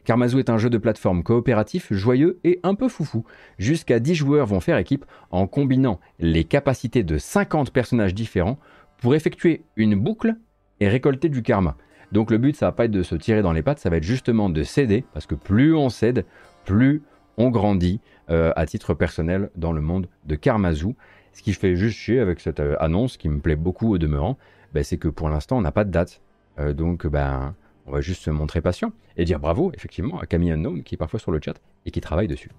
[0.04, 3.24] Karmazu est un jeu de plateforme coopératif, joyeux et un peu foufou.
[3.58, 8.58] Jusqu'à 10 joueurs vont faire équipe en combinant les capacités de 50 personnages différents
[8.98, 10.36] pour effectuer une boucle
[10.80, 11.78] et récolter du karma.
[12.12, 13.98] Donc le but, ça va pas être de se tirer dans les pattes, ça va
[13.98, 16.26] être justement de céder, parce que plus on cède,
[16.66, 17.04] plus
[17.38, 20.96] on grandit euh, à titre personnel dans le monde de Karmazu.
[21.34, 24.38] Ce qui fait juste chier avec cette euh, annonce, qui me plaît beaucoup au demeurant,
[24.74, 26.22] ben, c'est que pour l'instant, on n'a pas de date.
[26.60, 27.56] Euh, donc, ben,
[27.86, 30.98] on va juste se montrer patient et dire bravo, effectivement, à Camille Unknown qui est
[30.98, 31.56] parfois sur le chat
[31.86, 32.52] et qui travaille dessus.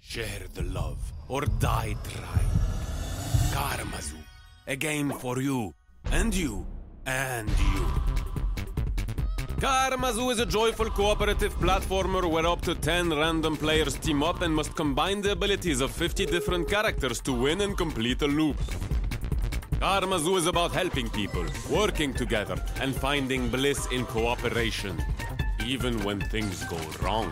[0.00, 0.98] Share the love
[1.28, 2.72] or die trying.
[3.52, 4.16] Karmazu,
[4.66, 5.72] a game for you
[6.10, 6.66] and you
[7.06, 7.86] and you.
[9.60, 14.52] Karmazu is a joyful cooperative platformer where up to 10 random players team up and
[14.52, 18.56] must combine the abilities of 50 different characters to win and complete a loop.
[19.82, 25.04] Karmazu is about helping people, working together, and finding bliss in cooperation,
[25.66, 27.28] even when things go wrong.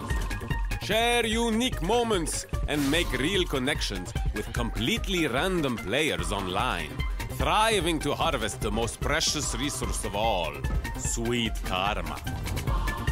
[0.82, 6.90] Share unique moments and make real connections with completely random players online,
[7.38, 10.52] thriving to harvest the most precious resource of all
[10.98, 12.20] sweet karma.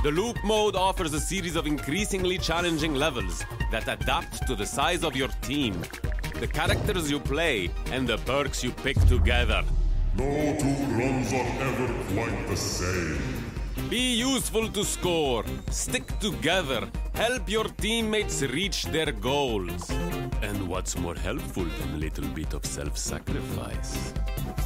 [0.03, 5.05] The loop mode offers a series of increasingly challenging levels that adapt to the size
[5.05, 5.85] of your team,
[6.41, 9.65] the characters you play, and the perks you pick together.
[10.17, 13.39] No two runs are ever quite the same.
[13.89, 19.91] Be useful to score, stick together, help your teammates reach their goals.
[20.43, 24.13] And what's more helpful than a little bit of self sacrifice?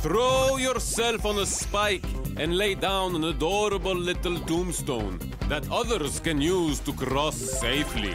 [0.03, 2.05] Throw yourself on a spike
[2.36, 8.15] and lay down an adorable little tombstone that others can use to cross safely.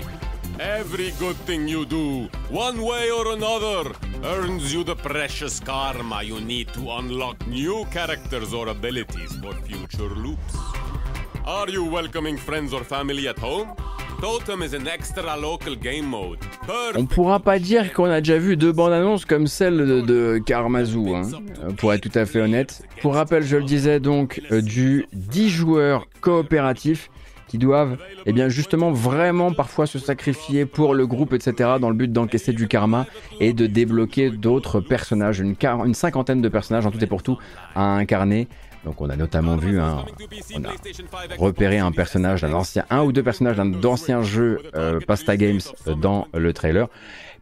[0.59, 3.91] Every good thing you do, one way or another,
[4.23, 10.09] earns you the precious karma you need to unlock new characters or abilities for future
[10.15, 10.55] loops.
[11.45, 13.75] Are you welcoming friends or family at home?
[14.19, 16.39] Totem is an extra local game mode.
[16.95, 20.41] On pourra pas dire qu'on a déjà vu deux bandes annonces comme celle de, de
[20.49, 21.21] hein,
[21.63, 22.81] euh, pour être tout à fait honnête.
[23.01, 27.11] Pour rappel, je le disais donc, euh, du 10 joueurs coopératifs
[27.47, 31.95] qui doivent, eh bien justement, vraiment parfois se sacrifier pour le groupe, etc., dans le
[31.95, 33.05] but d'encaisser du karma
[33.39, 35.55] et de débloquer d'autres personnages, une,
[35.93, 37.37] cinquantaine de personnages en tout et pour tout
[37.75, 38.47] à incarner.
[38.85, 40.05] Donc on a notamment vu un,
[40.55, 44.99] on a repéré un personnage d'un ancien, un ou deux personnages d'un d'anciens jeux euh,
[45.05, 46.87] Pasta Games euh, dans le trailer.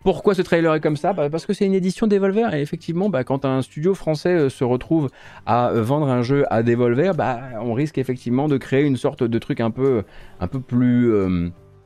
[0.03, 1.13] Pourquoi ce trailer est comme ça?
[1.13, 4.49] Bah, Parce que c'est une édition Devolver et effectivement, bah, quand un studio français euh,
[4.49, 5.09] se retrouve
[5.45, 9.23] à euh, vendre un jeu à Devolver, bah, on risque effectivement de créer une sorte
[9.23, 10.03] de truc un peu,
[10.39, 11.13] un peu plus,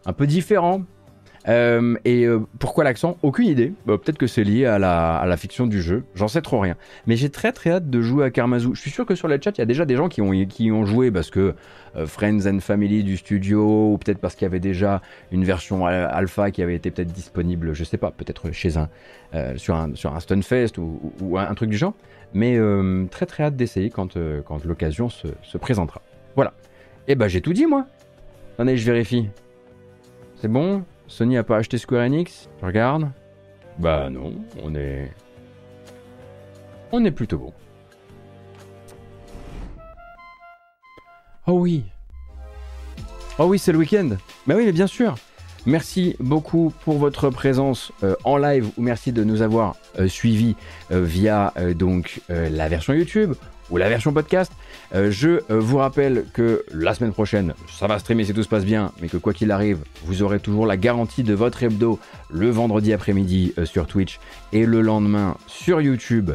[0.06, 0.84] un peu différent.
[1.48, 3.18] Euh, et euh, pourquoi l'accent?
[3.24, 3.74] Aucune idée.
[3.86, 6.04] Bah, Peut-être que c'est lié à la, fiction du jeu.
[6.16, 6.76] J'en sais trop rien.
[7.08, 8.70] Mais j'ai très très hâte de jouer à Karmazu.
[8.74, 10.32] Je suis sûr que sur le chat, il y a déjà des gens qui ont,
[10.32, 11.56] ont joué parce que
[11.96, 15.02] euh, Friends and Family du studio, ou peut-être parce qu'il y avait déjà
[15.32, 18.90] une version al- alpha qui avait été peut-être disponible, je sais pas, peut-être chez un,
[19.58, 21.94] sur un, Stunfest ou, un, truc du genre.
[22.34, 22.60] Mais
[23.10, 24.16] très très hâte d'essayer quand,
[24.66, 26.02] l'occasion se, se présentera.
[26.36, 26.54] Voilà.
[27.08, 27.88] Et bah j'ai tout dit moi.
[28.54, 29.30] Attendez, je vérifie.
[30.36, 30.84] C'est bon?
[31.10, 33.10] Sony a pas acheté Square Enix Je regarde.
[33.80, 34.34] Bah non,
[34.64, 35.12] on est.
[36.92, 37.54] On est plutôt bon.
[41.48, 41.84] Oh oui.
[43.40, 44.10] Oh oui, c'est le week-end.
[44.46, 45.16] Bah oui, mais bien sûr.
[45.66, 50.56] Merci beaucoup pour votre présence euh, en live ou merci de nous avoir euh, suivis
[50.92, 53.34] euh, via donc la version YouTube
[53.70, 54.52] ou la version podcast.
[54.94, 58.50] Euh, je euh, vous rappelle que la semaine prochaine, ça va streamer si tout se
[58.50, 62.00] passe bien, mais que quoi qu'il arrive, vous aurez toujours la garantie de votre hebdo
[62.30, 64.20] le vendredi après-midi euh, sur Twitch
[64.54, 66.32] et le lendemain sur YouTube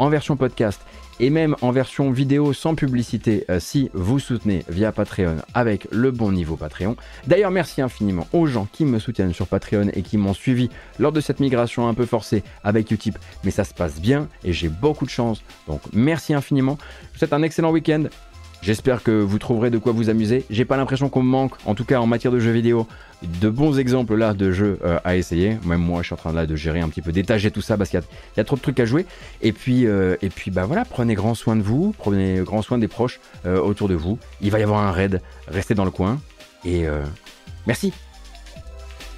[0.00, 0.80] en version podcast
[1.20, 6.10] et même en version vidéo sans publicité euh, si vous soutenez via Patreon avec le
[6.10, 6.96] bon niveau Patreon.
[7.26, 11.12] D'ailleurs, merci infiniment aux gens qui me soutiennent sur Patreon et qui m'ont suivi lors
[11.12, 14.68] de cette migration un peu forcée avec Utip, mais ça se passe bien et j'ai
[14.68, 15.42] beaucoup de chance.
[15.68, 16.78] Donc merci infiniment.
[16.80, 18.04] Je vous souhaite un excellent week-end.
[18.62, 20.44] J'espère que vous trouverez de quoi vous amuser.
[20.50, 22.86] J'ai pas l'impression qu'on me manque, en tout cas en matière de jeux vidéo,
[23.22, 25.56] de bons exemples là de jeux euh, à essayer.
[25.64, 27.78] Même moi, je suis en train là de gérer un petit peu, d'étager tout ça
[27.78, 28.00] parce qu'il
[28.36, 29.06] y, a- trop de trucs à jouer.
[29.40, 32.76] Et puis, euh, et puis bah voilà, prenez grand soin de vous, prenez grand soin
[32.76, 34.18] des proches euh, autour de vous.
[34.42, 36.20] Il va y avoir un raid, restez dans le coin.
[36.66, 36.84] Et
[37.66, 37.94] merci.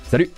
[0.08, 0.30] Salut